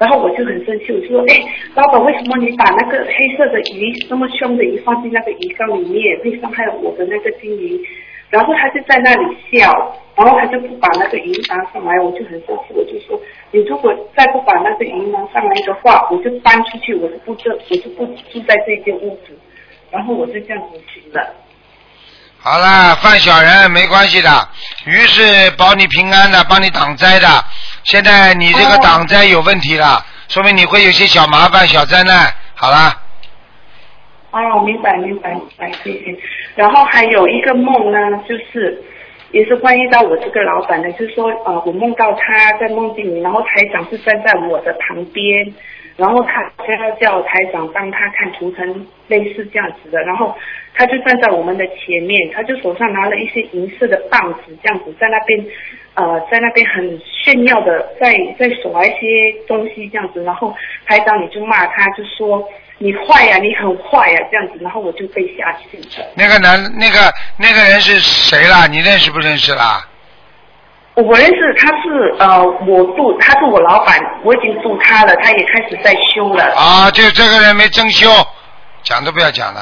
[0.01, 1.37] 然后我就很生气，我就说，哎，
[1.75, 7.79] 老板，为什么你把那个黑色的鱼那么凶的鱼放进那个鱼缸里面，会伤害我的那个金鱼？
[8.31, 9.69] 然后他就在那里笑，
[10.15, 13.21] 然后他就不把那个鱼拿上来，我就很生气，我就说，
[13.51, 19.37] 你如果再不把那个鱼拿上来的话，我就搬出去，我就不这，我就不住在这间屋子。
[19.91, 21.35] 然后我就这样子行了。
[22.39, 24.29] 好了，犯小人没关系的，
[24.87, 27.27] 鱼是保你平安的，帮你挡灾的。
[27.83, 32.33] 现在你这个挡灾有问题了，说明你会有些小麻烦、小灾难。
[32.55, 33.01] 好啦，
[34.31, 36.15] 哦，明白明白明白，谢谢。
[36.55, 37.97] 然后还有一个梦呢，
[38.29, 38.81] 就是
[39.31, 45.53] 也是关于到我这个老板的，就是说呃，我梦到他在梦境里，然后台长是站在我的旁边，
[45.97, 50.35] 然后他好像要叫台长帮他看图腾，类似这样子的，然后
[50.73, 55.45] 他就站在我们的前面，他就手上拿了一些银色的棒子，这样子在那边
[55.93, 62.43] 呃在那边很炫耀的在在耍一些东西这样子，然后台长你就骂他，就说
[62.77, 66.07] 你坏呀、你很坏呀、这样子，然后我就被吓醒了。
[66.15, 68.65] 那个男那个那个人是谁啦？
[68.65, 69.87] 你认识不认识啦？
[70.95, 76.43] 我认识他是呃，我住他是我老板，我已经住他了，他也开始在修了。
[76.55, 78.09] 啊，就这个人没真修，
[78.83, 79.61] 讲都不要讲了。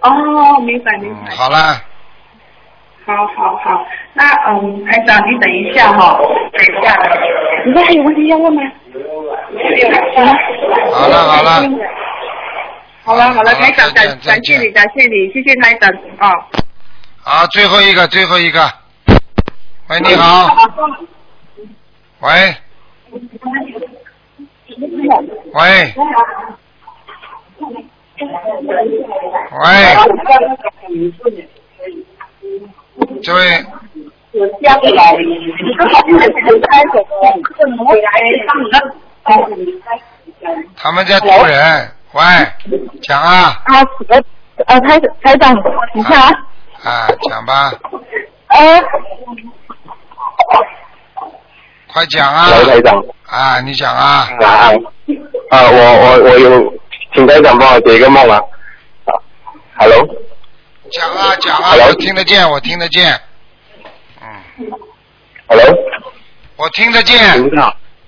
[0.00, 1.34] 哦，明白明白。
[1.34, 1.82] 好了，
[3.04, 6.16] 好好好，那嗯，台长你等一下哈、
[6.52, 6.96] 等一下，
[7.66, 8.62] 你说还有问题要问吗？
[10.92, 11.50] 好了好了，
[13.02, 16.30] 好了好了，好了台长感感谢你感谢你，谢谢台长啊。
[17.22, 18.83] 好，最后一个最后一个。
[19.88, 20.48] 喂，你好，
[22.20, 22.56] 喂。
[25.52, 25.94] 喂。
[29.52, 29.68] 喂，
[33.22, 33.64] 这位。
[40.76, 42.22] 他们在渡人，喂，
[43.02, 43.60] 讲啊。
[43.64, 44.22] 啊，呃
[44.66, 45.54] 呃，台台长，
[45.94, 46.30] 你看啊，
[46.84, 47.72] 啊，讲吧，
[48.48, 48.80] 呃，
[51.92, 52.48] 快讲啊！
[52.58, 54.28] 喂台长啊，你讲啊！
[54.40, 54.72] 啊
[55.50, 56.74] 啊，我我我有，
[57.14, 58.36] 请台长帮我解一个梦啊。
[59.04, 59.14] 啊
[59.78, 60.00] ，Hello，
[60.90, 63.20] 讲啊讲啊，Hello 我听得见，我听得见，
[64.20, 64.26] 嗯
[65.46, 65.64] Hello，
[66.56, 67.20] 我听得见。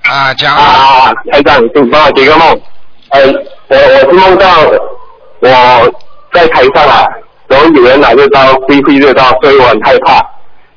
[0.02, 0.62] 啊，讲啊！
[0.62, 2.60] 啊，台长，请帮我解个梦。
[3.10, 3.20] 呃，
[3.68, 4.62] 我我是梦到
[5.40, 5.94] 我
[6.32, 7.06] 在台上啊，
[7.46, 10.20] 然后有人拿着刀挥挥着刀，所以我很害怕。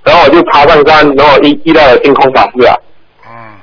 [0.03, 2.75] 然后我就爬上山，然后遇遇到了天空法师啊。
[3.27, 3.57] 嗯，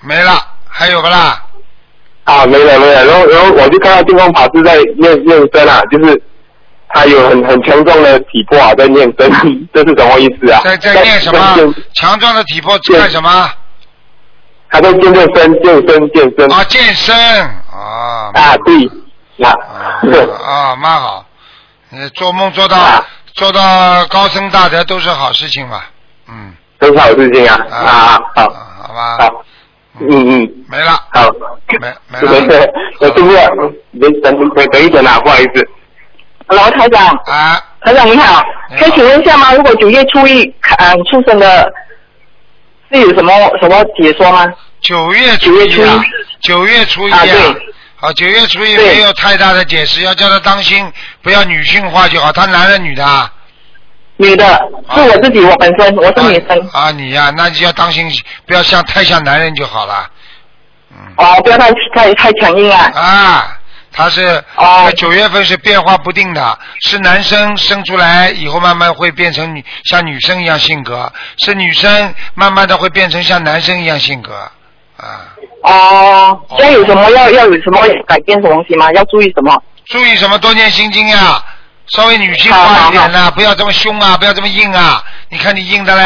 [0.00, 0.32] 没了，
[0.68, 1.42] 还有不啦？
[2.24, 6.22] 啊，没了没了，然后然后我就看到净空法师在念念身啊，就是
[6.90, 9.30] 他有很很强壮的体魄啊，在念身，
[9.72, 10.60] 这是什么意思啊？
[10.64, 11.74] 在在念什么？
[11.94, 13.50] 强壮的体魄干什么？
[14.70, 16.52] 他在健健身，健身健身。
[16.52, 17.16] 啊，健身
[17.72, 18.30] 啊。
[18.34, 18.90] 啊，对，
[19.36, 19.48] 那
[20.44, 21.24] 啊，蛮好。
[21.90, 23.02] 你做梦做到啊
[23.38, 25.80] 做到高僧大德都是好事情嘛，
[26.28, 27.56] 嗯，都是好事情啊。
[27.70, 28.42] 啊好，
[28.82, 29.44] 好吧，好，
[30.00, 30.08] 嗯。
[30.10, 31.30] 嗯，没了，好，
[31.80, 33.36] 没没没事，我是不是
[34.00, 35.68] 等等等等一等啊，不好意思。
[36.48, 37.06] Hello，台长。
[37.26, 37.62] 啊。
[37.82, 38.42] 台长你好，
[38.76, 39.54] 可以请问一下吗？
[39.54, 40.42] 如果九月初一
[40.78, 41.72] 嗯出生的，
[42.90, 44.44] 是有什么什么解说吗？
[44.80, 45.88] 九月九月初一。
[45.88, 46.04] 啊，
[46.40, 47.32] 九月初一啊对
[48.00, 52.30] 好，九月初一没有太大的解释，要叫他当心，不要女性化就好。
[52.30, 53.32] 他男的女的啊？
[54.18, 54.44] 女的，
[54.94, 56.68] 是我自己，我本身我是女生。
[56.72, 58.08] 啊，你呀、那就要当心，
[58.46, 60.08] 不要像太像男人就好了。
[61.16, 62.88] 哦，不要太太太强硬啊。
[62.94, 63.58] 啊，
[63.90, 74.48] 他是哦九月份是变化不定的，是男生生出来以后慢慢会变成女像女生一样性格，是女生慢慢的会变成像男生一样性格。
[75.68, 78.90] 哦，现在有什么要要有什么改变什么东西吗？
[78.92, 79.62] 要注意什么？
[79.86, 80.38] 注意什么？
[80.38, 81.42] 多念心经呀，
[81.88, 85.02] 稍微女性化一点呐，不要这么凶啊，不要这么硬啊。
[85.30, 86.02] 你看你硬的嘞，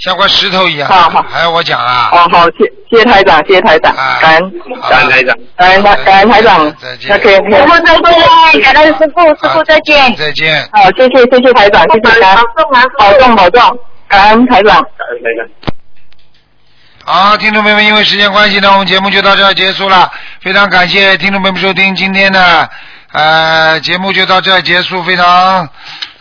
[0.00, 0.88] 像块石头一样。
[0.88, 2.08] 好好还要我讲啊？
[2.12, 4.52] 哦，好，谢谢谢台长，谢谢台长，感恩
[4.88, 6.74] 感恩台长，感恩台感恩台长。
[6.80, 7.14] 再见。
[7.14, 10.16] OK，师傅再见，感恩师傅，师傅再见。
[10.16, 10.66] 再见。
[10.72, 12.44] 好，谢谢谢谢台长，谢谢感恩，
[12.98, 13.78] 保重保重，
[14.08, 14.76] 感恩台长。
[14.76, 15.77] 感恩台长。
[17.10, 20.12] 好，听众朋友们，因为时间关系呢，我们节目就到这儿结束了。
[20.42, 22.68] 非常感谢听众朋友们收听今天的
[23.12, 25.66] 呃节目就到这儿结束，非常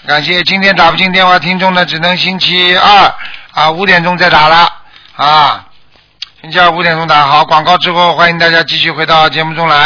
[0.07, 3.13] 感谢今天打不进电话听众呢，只能星期二
[3.51, 4.65] 啊五点钟再打了
[5.17, 5.65] 啊，
[6.41, 7.27] 星期二五点钟打。
[7.27, 9.77] 好，广告之后欢迎大家继续回到节目中来。